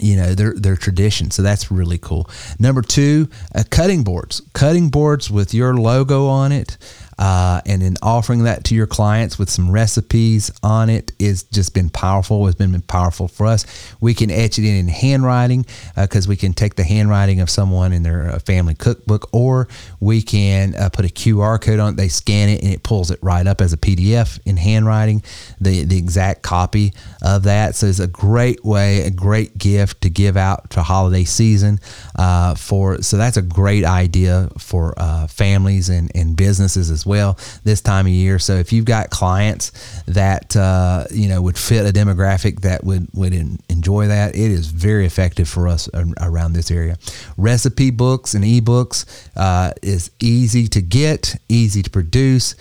you 0.00 0.16
know 0.16 0.34
their 0.34 0.54
their 0.54 0.76
tradition. 0.76 1.30
So 1.30 1.42
that's 1.42 1.70
really 1.70 1.98
cool. 1.98 2.28
Number 2.58 2.82
two 2.82 3.28
uh, 3.54 3.64
cutting 3.70 4.04
boards. 4.04 4.42
Cutting 4.52 4.88
boards 4.90 5.30
with 5.30 5.54
your 5.54 5.74
logo 5.74 6.26
on 6.26 6.52
it 6.52 6.76
uh, 7.20 7.60
and 7.66 7.82
then 7.82 7.96
offering 8.02 8.44
that 8.44 8.64
to 8.64 8.74
your 8.74 8.86
clients 8.86 9.38
with 9.38 9.50
some 9.50 9.70
recipes 9.70 10.50
on 10.62 10.88
it 10.88 11.12
is 11.18 11.42
just 11.42 11.74
been 11.74 11.90
powerful. 11.90 12.48
It's 12.48 12.56
been, 12.56 12.72
been 12.72 12.80
powerful 12.80 13.28
for 13.28 13.46
us. 13.46 13.66
We 14.00 14.14
can 14.14 14.30
etch 14.30 14.58
it 14.58 14.64
in 14.64 14.74
in 14.76 14.88
handwriting 14.88 15.66
because 15.94 16.26
uh, 16.26 16.30
we 16.30 16.36
can 16.36 16.54
take 16.54 16.76
the 16.76 16.82
handwriting 16.82 17.40
of 17.40 17.50
someone 17.50 17.92
in 17.92 18.02
their 18.02 18.30
uh, 18.30 18.38
family 18.38 18.74
cookbook, 18.74 19.28
or 19.32 19.68
we 20.00 20.22
can 20.22 20.74
uh, 20.76 20.88
put 20.88 21.04
a 21.04 21.08
QR 21.08 21.60
code 21.60 21.78
on 21.78 21.92
it. 21.92 21.96
They 21.98 22.08
scan 22.08 22.48
it 22.48 22.62
and 22.62 22.72
it 22.72 22.82
pulls 22.82 23.10
it 23.10 23.18
right 23.20 23.46
up 23.46 23.60
as 23.60 23.74
a 23.74 23.76
PDF 23.76 24.40
in 24.46 24.56
handwriting, 24.56 25.22
the 25.60 25.84
the 25.84 25.98
exact 25.98 26.40
copy 26.40 26.94
of 27.20 27.42
that. 27.42 27.74
So 27.74 27.86
it's 27.86 28.00
a 28.00 28.06
great 28.06 28.64
way, 28.64 29.02
a 29.02 29.10
great 29.10 29.58
gift 29.58 30.00
to 30.02 30.10
give 30.10 30.38
out 30.38 30.70
to 30.70 30.82
holiday 30.82 31.24
season. 31.24 31.80
Uh, 32.18 32.54
for 32.54 33.02
so 33.02 33.18
that's 33.18 33.36
a 33.36 33.42
great 33.42 33.84
idea 33.84 34.48
for 34.56 34.94
uh, 34.96 35.26
families 35.26 35.90
and, 35.90 36.10
and 36.14 36.34
businesses 36.34 36.90
as 36.90 37.04
well 37.04 37.09
well 37.10 37.38
this 37.64 37.80
time 37.80 38.06
of 38.06 38.12
year. 38.12 38.38
So 38.38 38.54
if 38.54 38.72
you've 38.72 38.84
got 38.86 39.10
clients 39.10 39.72
that 40.06 40.56
uh, 40.56 41.04
you 41.10 41.28
know 41.28 41.42
would 41.42 41.58
fit 41.58 41.82
a 41.86 41.92
demographic 41.92 42.60
that 42.60 42.84
would 42.84 43.08
would 43.12 43.34
enjoy 43.68 44.06
that, 44.06 44.34
it 44.34 44.50
is 44.58 44.68
very 44.68 45.04
effective 45.06 45.48
for 45.48 45.68
us 45.68 45.88
around 46.20 46.54
this 46.54 46.70
area. 46.70 46.96
Recipe 47.36 47.90
books 47.90 48.34
and 48.34 48.44
ebooks 48.44 49.04
uh, 49.36 49.72
is 49.82 50.10
easy 50.20 50.68
to 50.68 50.80
get, 50.80 51.36
easy 51.48 51.82
to 51.82 51.90
produce 51.90 52.54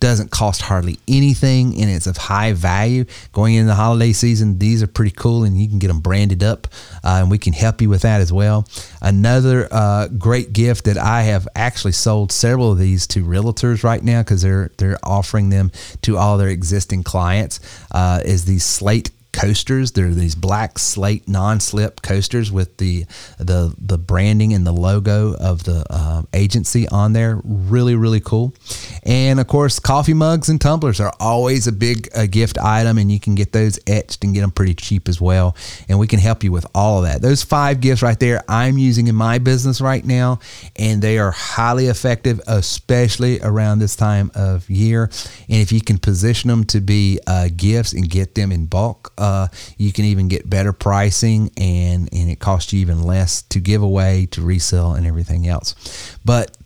doesn't 0.00 0.30
cost 0.30 0.62
hardly 0.62 0.98
anything 1.08 1.80
and 1.80 1.90
it's 1.90 2.06
of 2.06 2.16
high 2.16 2.52
value. 2.52 3.04
Going 3.32 3.54
into 3.54 3.68
the 3.68 3.74
holiday 3.74 4.12
season 4.12 4.58
these 4.58 4.82
are 4.82 4.86
pretty 4.86 5.12
cool 5.12 5.44
and 5.44 5.60
you 5.60 5.68
can 5.68 5.78
get 5.78 5.88
them 5.88 6.00
branded 6.00 6.42
up 6.42 6.66
uh, 7.04 7.18
and 7.20 7.30
we 7.30 7.38
can 7.38 7.52
help 7.52 7.80
you 7.80 7.88
with 7.88 8.02
that 8.02 8.20
as 8.20 8.32
well. 8.32 8.66
Another 9.00 9.68
uh, 9.70 10.08
great 10.08 10.52
gift 10.52 10.84
that 10.84 10.98
i 10.98 11.22
have 11.22 11.46
actually 11.54 11.92
sold 11.92 12.32
several 12.32 12.72
of 12.72 12.78
these 12.78 13.06
to 13.06 13.24
realtors 13.24 13.82
right 13.82 14.02
now 14.02 14.20
because 14.22 14.42
they're 14.42 14.70
they're 14.78 14.98
offering 15.02 15.50
them 15.50 15.70
to 16.02 16.16
all 16.16 16.38
their 16.38 16.48
existing 16.48 17.02
clients 17.02 17.60
uh, 17.92 18.20
is 18.24 18.44
these 18.44 18.64
slate 18.64 19.10
coasters. 19.32 19.92
They're 19.92 20.10
these 20.10 20.34
black 20.34 20.78
slate 20.78 21.28
non-slip 21.28 22.02
coasters 22.02 22.52
with 22.52 22.76
the 22.76 23.06
the 23.38 23.74
the 23.78 23.98
branding 23.98 24.52
and 24.52 24.66
the 24.66 24.72
logo 24.72 25.34
of 25.34 25.64
the 25.64 25.84
uh, 25.90 26.22
agency 26.32 26.88
on 26.88 27.12
there. 27.12 27.40
Really, 27.44 27.94
really 27.94 28.20
cool. 28.20 28.54
And 29.02 29.40
of 29.40 29.46
course, 29.46 29.78
coffee 29.78 30.14
mugs 30.14 30.48
and 30.48 30.60
tumblers 30.60 31.00
are 31.00 31.12
always 31.18 31.66
a 31.66 31.72
big 31.72 32.08
gift 32.30 32.58
item, 32.58 32.98
and 32.98 33.10
you 33.10 33.18
can 33.18 33.34
get 33.34 33.52
those 33.52 33.78
etched 33.86 34.24
and 34.24 34.34
get 34.34 34.42
them 34.42 34.50
pretty 34.50 34.74
cheap 34.74 35.08
as 35.08 35.20
well. 35.20 35.56
And 35.88 35.98
we 35.98 36.06
can 36.06 36.18
help 36.18 36.44
you 36.44 36.52
with 36.52 36.66
all 36.74 36.98
of 36.98 37.04
that. 37.04 37.22
Those 37.22 37.42
five 37.42 37.80
gifts 37.80 38.02
right 38.02 38.18
there, 38.18 38.42
I'm 38.48 38.78
using 38.78 39.06
in 39.06 39.14
my 39.14 39.38
business 39.38 39.80
right 39.80 40.04
now, 40.04 40.40
and 40.76 41.02
they 41.02 41.18
are 41.18 41.30
highly 41.30 41.86
effective, 41.86 42.40
especially 42.46 43.40
around 43.40 43.78
this 43.78 43.96
time 43.96 44.30
of 44.34 44.68
year. 44.68 45.04
And 45.48 45.60
if 45.60 45.72
you 45.72 45.80
can 45.80 45.98
position 45.98 46.48
them 46.48 46.64
to 46.64 46.80
be 46.80 47.18
uh, 47.26 47.48
gifts 47.56 47.92
and 47.92 48.08
get 48.08 48.34
them 48.34 48.52
in 48.52 48.66
bulk 48.66 49.12
uh, 49.22 49.46
you 49.78 49.92
can 49.92 50.04
even 50.04 50.26
get 50.26 50.50
better 50.50 50.72
pricing 50.72 51.50
and, 51.56 52.08
and 52.12 52.28
it 52.28 52.40
costs 52.40 52.72
you 52.72 52.80
even 52.80 53.02
less 53.02 53.42
to 53.42 53.60
give 53.60 53.80
away, 53.80 54.26
to 54.32 54.42
resell, 54.42 54.94
and 54.94 55.06
everything 55.06 55.46
else. 55.46 55.76
But 56.24 56.56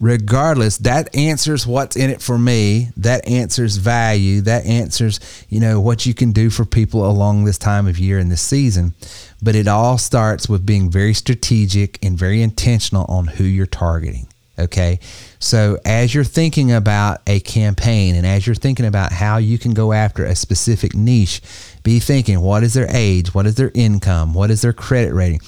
regardless 0.00 0.78
that 0.78 1.14
answers 1.14 1.66
what's 1.66 1.94
in 1.94 2.10
it 2.10 2.20
for 2.20 2.38
me. 2.38 2.88
That 2.96 3.28
answers 3.28 3.76
value. 3.76 4.40
That 4.40 4.64
answers 4.66 5.20
you 5.48 5.60
know 5.60 5.78
what 5.78 6.06
you 6.06 6.14
can 6.14 6.32
do 6.32 6.50
for 6.50 6.64
people 6.64 7.06
along 7.06 7.44
this 7.44 7.58
time 7.58 7.86
of 7.86 7.98
year 7.98 8.18
and 8.18 8.30
this 8.30 8.42
season. 8.42 8.94
But 9.40 9.54
it 9.54 9.68
all 9.68 9.98
starts 9.98 10.48
with 10.48 10.66
being 10.66 10.90
very 10.90 11.14
strategic 11.14 12.04
and 12.04 12.18
very 12.18 12.42
intentional 12.42 13.04
on 13.08 13.26
who 13.26 13.44
you're 13.44 13.66
targeting 13.66 14.26
okay? 14.60 15.00
So, 15.38 15.78
as 15.84 16.14
you're 16.14 16.24
thinking 16.24 16.72
about 16.72 17.22
a 17.26 17.40
campaign 17.40 18.14
and 18.14 18.26
as 18.26 18.46
you're 18.46 18.54
thinking 18.54 18.86
about 18.86 19.12
how 19.12 19.38
you 19.38 19.58
can 19.58 19.72
go 19.72 19.92
after 19.92 20.24
a 20.24 20.34
specific 20.34 20.94
niche, 20.94 21.40
be 21.82 21.98
thinking 21.98 22.40
what 22.40 22.62
is 22.62 22.74
their 22.74 22.88
age? 22.90 23.34
What 23.34 23.46
is 23.46 23.54
their 23.56 23.70
income? 23.74 24.34
What 24.34 24.50
is 24.50 24.62
their 24.62 24.72
credit 24.72 25.12
rating? 25.14 25.40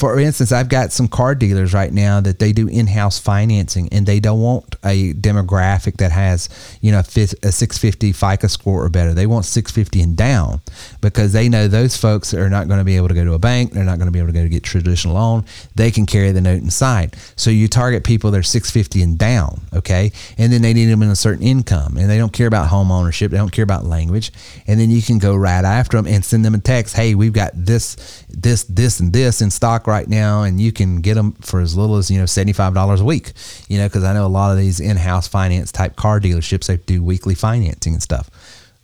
For 0.00 0.18
instance, 0.18 0.50
I've 0.50 0.70
got 0.70 0.92
some 0.92 1.08
car 1.08 1.34
dealers 1.34 1.74
right 1.74 1.92
now 1.92 2.22
that 2.22 2.38
they 2.38 2.52
do 2.52 2.66
in-house 2.66 3.18
financing, 3.18 3.86
and 3.92 4.06
they 4.06 4.18
don't 4.18 4.40
want 4.40 4.76
a 4.82 5.12
demographic 5.12 5.98
that 5.98 6.10
has 6.10 6.48
you 6.80 6.90
know 6.90 7.00
a 7.00 7.02
650 7.04 8.12
FICO 8.12 8.46
score 8.46 8.82
or 8.82 8.88
better. 8.88 9.12
They 9.12 9.26
want 9.26 9.44
650 9.44 10.00
and 10.00 10.16
down 10.16 10.62
because 11.02 11.34
they 11.34 11.50
know 11.50 11.68
those 11.68 11.98
folks 11.98 12.32
are 12.32 12.48
not 12.48 12.66
going 12.66 12.78
to 12.78 12.84
be 12.84 12.96
able 12.96 13.08
to 13.08 13.14
go 13.14 13.26
to 13.26 13.34
a 13.34 13.38
bank. 13.38 13.72
They're 13.72 13.84
not 13.84 13.98
going 13.98 14.06
to 14.06 14.12
be 14.12 14.18
able 14.18 14.28
to 14.28 14.32
go 14.32 14.42
to 14.42 14.48
get 14.48 14.62
traditional 14.62 15.16
loan. 15.16 15.44
They 15.74 15.90
can 15.90 16.06
carry 16.06 16.32
the 16.32 16.40
note 16.40 16.62
inside. 16.62 17.14
So 17.36 17.50
you 17.50 17.68
target 17.68 18.02
people 18.02 18.30
that 18.30 18.38
are 18.38 18.42
650 18.42 19.02
and 19.02 19.18
down, 19.18 19.60
okay, 19.74 20.12
and 20.38 20.50
then 20.50 20.62
they 20.62 20.72
need 20.72 20.86
them 20.86 21.02
in 21.02 21.10
a 21.10 21.16
certain 21.16 21.44
income, 21.44 21.98
and 21.98 22.08
they 22.08 22.16
don't 22.16 22.32
care 22.32 22.46
about 22.46 22.68
home 22.68 22.90
ownership. 22.90 23.32
They 23.32 23.36
don't 23.36 23.52
care 23.52 23.64
about 23.64 23.84
language, 23.84 24.32
and 24.66 24.80
then 24.80 24.90
you 24.90 25.02
can 25.02 25.18
go 25.18 25.36
right 25.36 25.62
after 25.62 25.98
them 25.98 26.06
and 26.06 26.24
send 26.24 26.42
them 26.42 26.54
a 26.54 26.58
text. 26.58 26.96
Hey, 26.96 27.14
we've 27.14 27.34
got 27.34 27.50
this, 27.54 28.24
this, 28.32 28.64
this, 28.64 29.00
and 29.00 29.12
this 29.12 29.40
in 29.40 29.50
stock 29.50 29.86
right 29.86 30.08
now, 30.08 30.42
and 30.42 30.60
you 30.60 30.72
can 30.72 31.00
get 31.00 31.14
them 31.14 31.32
for 31.32 31.60
as 31.60 31.76
little 31.76 31.96
as 31.96 32.10
you 32.10 32.18
know 32.18 32.26
seventy 32.26 32.52
five 32.52 32.74
dollars 32.74 33.00
a 33.00 33.04
week. 33.04 33.32
You 33.68 33.78
know, 33.78 33.88
because 33.88 34.04
I 34.04 34.12
know 34.12 34.26
a 34.26 34.28
lot 34.28 34.50
of 34.50 34.58
these 34.58 34.80
in 34.80 34.96
house 34.96 35.28
finance 35.28 35.72
type 35.72 35.96
car 35.96 36.20
dealerships 36.20 36.66
they 36.66 36.76
do 36.78 37.02
weekly 37.02 37.34
financing 37.34 37.94
and 37.94 38.02
stuff. 38.02 38.30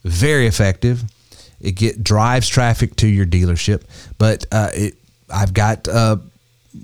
Very 0.04 0.46
effective. 0.46 1.04
It 1.60 1.72
get 1.72 2.04
drives 2.04 2.48
traffic 2.48 2.96
to 2.96 3.08
your 3.08 3.26
dealership, 3.26 3.82
but 4.18 4.44
uh, 4.52 4.70
it, 4.74 4.94
I've 5.32 5.54
got. 5.54 5.88
Uh, 5.88 6.18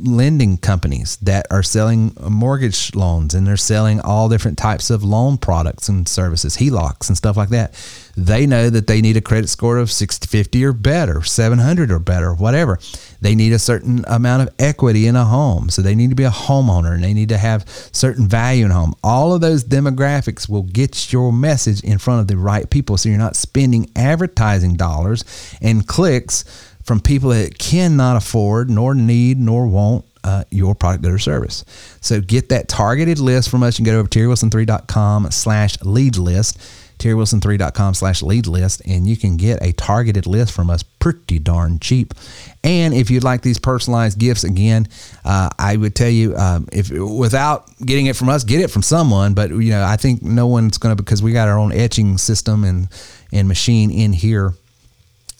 lending 0.00 0.57
companies 0.59 1.16
that 1.16 1.46
are 1.50 1.62
selling 1.62 2.14
mortgage 2.28 2.94
loans 2.94 3.35
and 3.35 3.46
they're 3.46 3.57
selling 3.57 4.00
all 4.00 4.28
different 4.28 4.59
types 4.59 4.90
of 4.90 5.02
loan 5.02 5.38
products 5.38 5.88
and 5.88 6.09
services, 6.09 6.57
HELOCs 6.57 7.09
and 7.09 7.16
stuff 7.16 7.37
like 7.37 7.50
that. 7.50 7.74
They 8.16 8.46
know 8.46 8.68
that 8.68 8.87
they 8.87 9.00
need 9.00 9.16
a 9.16 9.20
credit 9.20 9.48
score 9.48 9.78
of 9.78 9.90
650 9.90 10.64
or 10.64 10.72
better, 10.72 11.22
700 11.22 11.90
or 11.90 11.98
better, 11.98 12.35
whatever. 12.35 12.78
They 13.20 13.35
need 13.35 13.52
a 13.52 13.59
certain 13.59 14.05
amount 14.07 14.42
of 14.42 14.55
equity 14.59 15.07
in 15.07 15.16
a 15.16 15.24
home. 15.24 15.70
So 15.70 15.81
they 15.81 15.94
need 15.94 16.11
to 16.11 16.16
be 16.16 16.24
a 16.24 16.31
homeowner 16.31 16.94
and 16.94 17.02
they 17.02 17.14
need 17.14 17.31
to 17.31 17.38
have 17.38 17.68
certain 17.92 18.28
value 18.28 18.64
in 18.64 18.70
home. 18.70 18.94
All 19.02 19.33
of 19.33 19.40
those 19.40 19.64
demographics 19.64 20.48
will 20.48 20.64
get 20.64 21.12
your 21.12 21.33
message 21.33 21.83
in 21.83 21.98
front 21.98 22.20
of 22.20 22.28
the 22.28 22.37
right 22.37 22.68
people 22.68 22.96
so 22.96 23.09
you're 23.09 23.18
not 23.18 23.37
spending 23.37 23.90
advertising 23.96 24.74
dollars 24.74 25.24
and 25.62 25.87
clicks 25.87 26.44
from 26.85 27.01
people 27.01 27.31
that 27.31 27.59
cannot 27.59 28.16
afford, 28.16 28.71
nor 28.71 28.95
need, 28.95 29.38
nor 29.38 29.66
want 29.66 30.05
uh, 30.25 30.45
your 30.51 30.75
product 30.75 31.05
or 31.07 31.18
service. 31.18 31.64
So 32.01 32.21
get 32.21 32.49
that 32.51 32.68
targeted 32.68 33.18
list 33.18 33.51
from 33.51 33.62
us. 33.62 33.77
Can 33.77 33.85
go 33.85 33.99
over 33.99 34.09
to 34.09 34.18
terrywilson3.com 34.18 35.31
slash 35.31 35.81
lead 35.83 36.16
list 36.16 36.59
terrywilson3.com 37.03 37.95
slash 37.95 38.23
lead 38.23 38.47
list, 38.47 38.81
and 38.87 39.07
you 39.07 39.16
can 39.16 39.37
get 39.37 39.61
a 39.62 39.73
targeted 39.73 40.27
list 40.27 40.53
from 40.53 40.71
us 40.71 40.83
pretty 40.83 41.38
darn 41.38 41.79
cheap. 41.81 42.14
And 42.62 42.95
if 42.95 43.11
you'd 43.11 43.25
like 43.25 43.42
these 43.42 43.59
personalized 43.59 44.18
gifts, 44.18 44.45
again, 44.45 44.88
uh, 45.25 45.51
I 45.59 45.77
would 45.77 45.95
tell 45.95 46.09
you 46.09 46.37
um, 46.37 46.68
if 46.73 46.90
without 46.90 47.66
getting 47.85 48.07
it 48.07 48.16
from 48.16 48.29
us, 48.29 48.45
get 48.45 48.61
it 48.61 48.71
from 48.71 48.83
someone. 48.83 49.35
But 49.35 49.51
you 49.51 49.71
know, 49.71 49.85
I 49.85 49.97
think 49.97 50.23
no 50.23 50.47
one's 50.47 50.79
going 50.79 50.97
to 50.97 51.03
because 51.03 51.23
we 51.23 51.33
got 51.33 51.49
our 51.49 51.59
own 51.59 51.73
etching 51.73 52.18
system 52.18 52.64
and 52.64 52.88
and 53.33 53.49
machine 53.49 53.90
in 53.90 54.12
here 54.12 54.55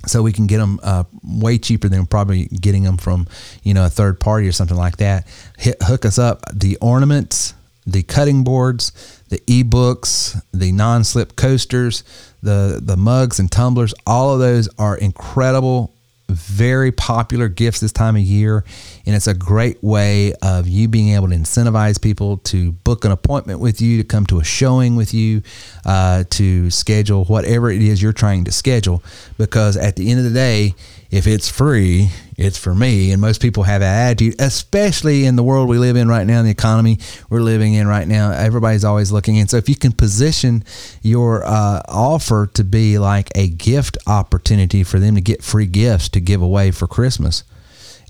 so 0.07 0.23
we 0.23 0.33
can 0.33 0.47
get 0.47 0.59
them 0.59 0.81
uh, 0.83 1.05
way 1.23 1.59
cheaper 1.59 1.89
than 1.89 2.07
probably 2.07 2.47
getting 2.47 2.83
them 2.83 2.97
from 2.97 3.27
you 3.63 3.75
know 3.75 3.87
a 3.87 3.91
third 3.91 4.21
party 4.21 4.49
or 4.49 4.53
something 4.53 4.77
like 4.77 4.99
that. 4.99 5.27
Hit, 5.59 5.77
hook 5.83 6.05
us 6.05 6.19
up. 6.19 6.43
The 6.53 6.77
ornaments 6.81 7.55
the 7.87 8.03
cutting 8.03 8.45
boards 8.45 8.93
the 9.29 9.39
ebooks 9.41 10.41
the 10.53 10.71
non-slip 10.71 11.35
coasters 11.35 12.05
the 12.43 12.81
the 12.81 12.97
mugs 12.97 13.41
and 13.41 13.51
tumblers 13.51 13.93
all 14.07 14.33
of 14.33 14.39
those 14.39 14.69
are 14.79 14.97
incredible 14.97 15.93
very 16.33 16.93
popular 16.93 17.49
gifts 17.49 17.81
this 17.81 17.93
time 17.93 18.17
of 18.17 18.23
year 18.23 18.65
and 19.07 19.15
it's 19.15 19.27
a 19.27 19.35
great 19.35 19.83
way 19.83 20.33
of 20.43 20.69
you 20.69 20.89
being 20.89 21.11
able 21.11 21.29
to 21.29 21.35
incentivize 21.35 22.01
people 22.01 22.39
to 22.39 22.73
book 22.73 23.05
an 23.05 23.13
appointment 23.13 23.61
with 23.61 23.81
you 23.81 23.99
to 23.99 24.05
come 24.05 24.27
to 24.27 24.41
a 24.41 24.45
showing 24.45 24.97
with 24.97 25.15
you 25.15 25.43
uh, 25.85 26.25
to 26.31 26.71
schedule 26.71 27.25
whatever 27.25 27.71
it 27.71 27.83
is 27.83 28.03
you're 28.03 28.13
trying 28.13 28.45
to 28.45 28.53
schedule 28.53 29.03
because 29.39 29.77
at 29.77 29.97
the 29.97 30.11
end 30.11 30.19
of 30.19 30.25
the 30.25 30.33
day 30.33 30.75
if 31.11 31.27
it's 31.27 31.49
free 31.49 32.11
it's 32.43 32.59
for 32.59 32.75
me 32.75 33.13
and 33.13 33.21
most 33.21 33.41
people 33.41 33.63
have 33.63 33.81
that 33.81 34.11
attitude 34.11 34.35
especially 34.41 35.25
in 35.25 35.37
the 35.37 35.43
world 35.43 35.69
we 35.69 35.79
live 35.79 35.97
in 35.97 36.09
right 36.09 36.27
now 36.27 36.41
in 36.41 36.45
the 36.45 36.51
economy 36.51 36.99
we're 37.31 37.41
living 37.41 37.75
in 37.75 37.87
right 37.87 38.09
now 38.09 38.33
everybody's 38.33 38.85
always 38.85 39.13
looking 39.13 39.39
and 39.39 39.49
so 39.49 39.57
if 39.57 39.69
you 39.69 39.77
can 39.77 39.93
position 39.93 40.65
your 41.03 41.45
uh, 41.45 41.81
offer 41.89 42.49
to 42.53 42.65
be 42.65 42.99
like 42.99 43.31
a 43.37 43.49
gift 43.49 43.97
opportunity 44.07 44.83
for 44.83 44.99
them 44.99 45.15
to 45.15 45.21
get 45.21 45.43
free 45.43 45.67
gifts 45.67 46.09
to 46.09 46.21
give 46.21 46.43
away 46.43 46.71
for 46.71 46.87
christmas 46.87 47.45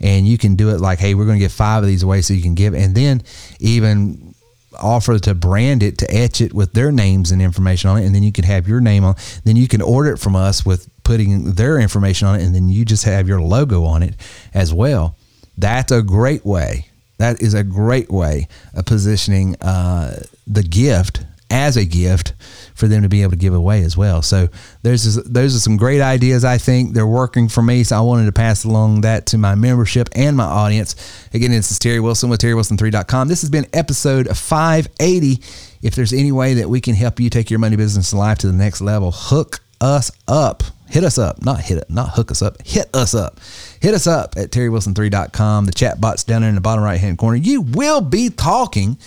and 0.01 0.27
you 0.27 0.39
can 0.39 0.57
do 0.57 0.71
it 0.71 0.81
like 0.81 0.99
hey 0.99 1.15
we're 1.15 1.27
going 1.27 1.39
to 1.39 1.45
give 1.45 1.53
five 1.53 1.83
of 1.83 1.89
these 1.89 2.03
away 2.03 2.23
so 2.23 2.33
you 2.35 2.43
can 2.43 2.55
give 2.55 2.75
and 2.75 2.95
then 2.95 3.23
even 3.61 4.35
offer 4.81 5.19
to 5.19 5.35
brand 5.35 5.83
it 5.83 5.99
to 5.99 6.11
etch 6.11 6.41
it 6.41 6.55
with 6.55 6.73
their 6.73 6.91
names 6.91 7.31
and 7.31 7.43
information 7.43 7.91
on 7.91 7.99
it 7.99 8.07
and 8.07 8.15
then 8.15 8.23
you 8.23 8.33
can 8.33 8.45
have 8.45 8.67
your 8.67 8.81
name 8.81 9.05
on 9.05 9.15
then 9.45 9.57
you 9.57 9.69
can 9.69 9.83
order 9.83 10.13
it 10.13 10.19
from 10.19 10.35
us 10.35 10.65
with 10.65 10.89
putting 11.05 11.53
their 11.53 11.79
information 11.79 12.29
on 12.29 12.39
it 12.39 12.45
and 12.45 12.55
then 12.55 12.69
you 12.69 12.85
just 12.85 13.05
have 13.05 13.29
your 13.29 13.41
logo 13.41 13.85
on 13.85 14.03
it 14.03 14.15
as 14.55 14.73
well 14.73 15.17
that's 15.59 15.93
a 15.93 16.03
great 16.03 16.45
way 16.45 16.87
that 17.19 17.41
is 17.41 17.55
a 17.55 17.63
great 17.63 18.11
way 18.11 18.49
of 18.75 18.85
positioning 18.85 19.57
uh, 19.61 20.23
the 20.47 20.63
gift 20.63 21.25
as 21.53 21.77
a 21.77 21.85
gift 21.85 22.33
for 22.75 22.89
them 22.89 23.03
to 23.03 23.09
be 23.09 23.23
able 23.23 23.31
to 23.31 23.37
give 23.37 23.53
away 23.53 23.83
as 23.85 23.97
well. 23.97 24.23
So 24.23 24.49
there's 24.83 25.17
those 25.17 25.55
are 25.55 25.59
some 25.59 25.77
great 25.77 26.01
ideas. 26.01 26.45
I 26.45 26.57
think 26.57 26.95
they're 26.95 27.07
working 27.07 27.49
for 27.49 27.63
me. 27.63 27.85
So 27.85 27.97
I 27.97 28.01
wanted 28.01 28.25
to 28.25 28.33
pass 28.33 28.65
along 28.65 29.03
that 29.03 29.27
to 29.27 29.39
my 29.39 29.55
membership 29.55 30.09
and 30.17 30.37
my 30.37 30.45
audience. 30.45 30.97
Again, 31.35 31.51
this 31.51 31.71
is 31.71 31.79
Terry 31.79 32.01
Wilson 32.01 32.31
with 32.31 32.41
TerryWilson3.com. 32.41 33.29
This 33.29 33.43
has 33.43 33.51
been 33.51 33.67
episode 33.75 34.35
580. 34.37 35.41
If 35.83 35.95
there's 35.95 36.15
any 36.15 36.33
way 36.33 36.55
that 36.55 36.69
we 36.71 36.81
can 36.81 36.95
help 36.95 37.21
you 37.21 37.29
take 37.29 37.51
your 37.51 37.59
money 37.59 37.77
business 37.77 38.13
and 38.13 38.19
life 38.19 38.39
to 38.39 38.47
the 38.47 38.53
next 38.55 38.81
level, 38.81 39.13
hook 39.13 39.61
us 39.81 40.11
up. 40.27 40.63
Hit 40.93 41.05
us 41.05 41.17
up, 41.17 41.43
not 41.43 41.61
hit 41.61 41.79
it, 41.79 41.89
not 41.89 42.11
hook 42.11 42.31
us 42.31 42.43
up. 42.43 42.61
Hit 42.67 42.91
us 42.93 43.15
up. 43.15 43.41
Hit 43.81 43.95
us 43.95 44.07
up 44.07 44.35
at 44.37 44.51
terrywilson3.com. 44.51 45.65
The 45.65 45.73
chat 45.73 45.99
bot's 46.03 46.23
down 46.23 46.43
there 46.43 46.51
in 46.51 46.55
the 46.55 46.61
bottom 46.61 46.85
right 46.85 47.01
hand 47.01 47.17
corner. 47.17 47.39
You 47.39 47.63
will 47.63 48.03
be 48.03 48.29
talking 48.29 48.99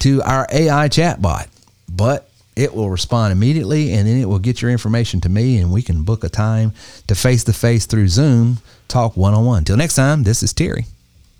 to 0.00 0.20
our 0.22 0.48
AI 0.50 0.88
chat 0.88 1.22
bot, 1.22 1.46
but 1.88 2.28
it 2.56 2.74
will 2.74 2.90
respond 2.90 3.30
immediately 3.30 3.92
and 3.92 4.08
then 4.08 4.20
it 4.20 4.24
will 4.24 4.40
get 4.40 4.60
your 4.60 4.72
information 4.72 5.20
to 5.20 5.28
me 5.28 5.58
and 5.58 5.72
we 5.72 5.80
can 5.80 6.02
book 6.02 6.24
a 6.24 6.28
time 6.28 6.72
to 7.06 7.14
face 7.14 7.44
to 7.44 7.52
face 7.52 7.86
through 7.86 8.08
Zoom, 8.08 8.58
talk 8.88 9.16
one 9.16 9.32
on 9.32 9.44
one. 9.44 9.62
Till 9.62 9.76
next 9.76 9.94
time, 9.94 10.24
this 10.24 10.42
is 10.42 10.52
Terry. 10.52 10.86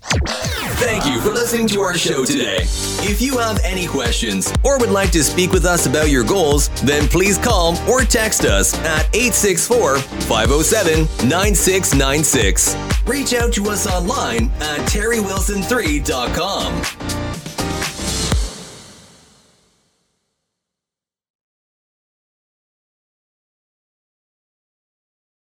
Thank 0.01 1.05
you 1.05 1.19
for 1.21 1.29
listening 1.31 1.67
to 1.69 1.79
our 1.81 1.95
show 1.97 2.23
today. 2.25 2.59
If 3.01 3.21
you 3.21 3.37
have 3.37 3.59
any 3.63 3.85
questions 3.85 4.51
or 4.63 4.79
would 4.79 4.89
like 4.91 5.11
to 5.11 5.23
speak 5.23 5.51
with 5.51 5.65
us 5.65 5.85
about 5.85 6.09
your 6.09 6.23
goals, 6.23 6.69
then 6.81 7.07
please 7.07 7.37
call 7.37 7.77
or 7.89 8.01
text 8.01 8.45
us 8.45 8.73
at 8.79 9.05
864 9.13 9.99
507 9.99 11.29
9696. 11.29 12.75
Reach 13.05 13.33
out 13.33 13.53
to 13.53 13.69
us 13.69 13.85
online 13.87 14.49
at 14.61 14.79
terrywilson3.com. 14.89 17.28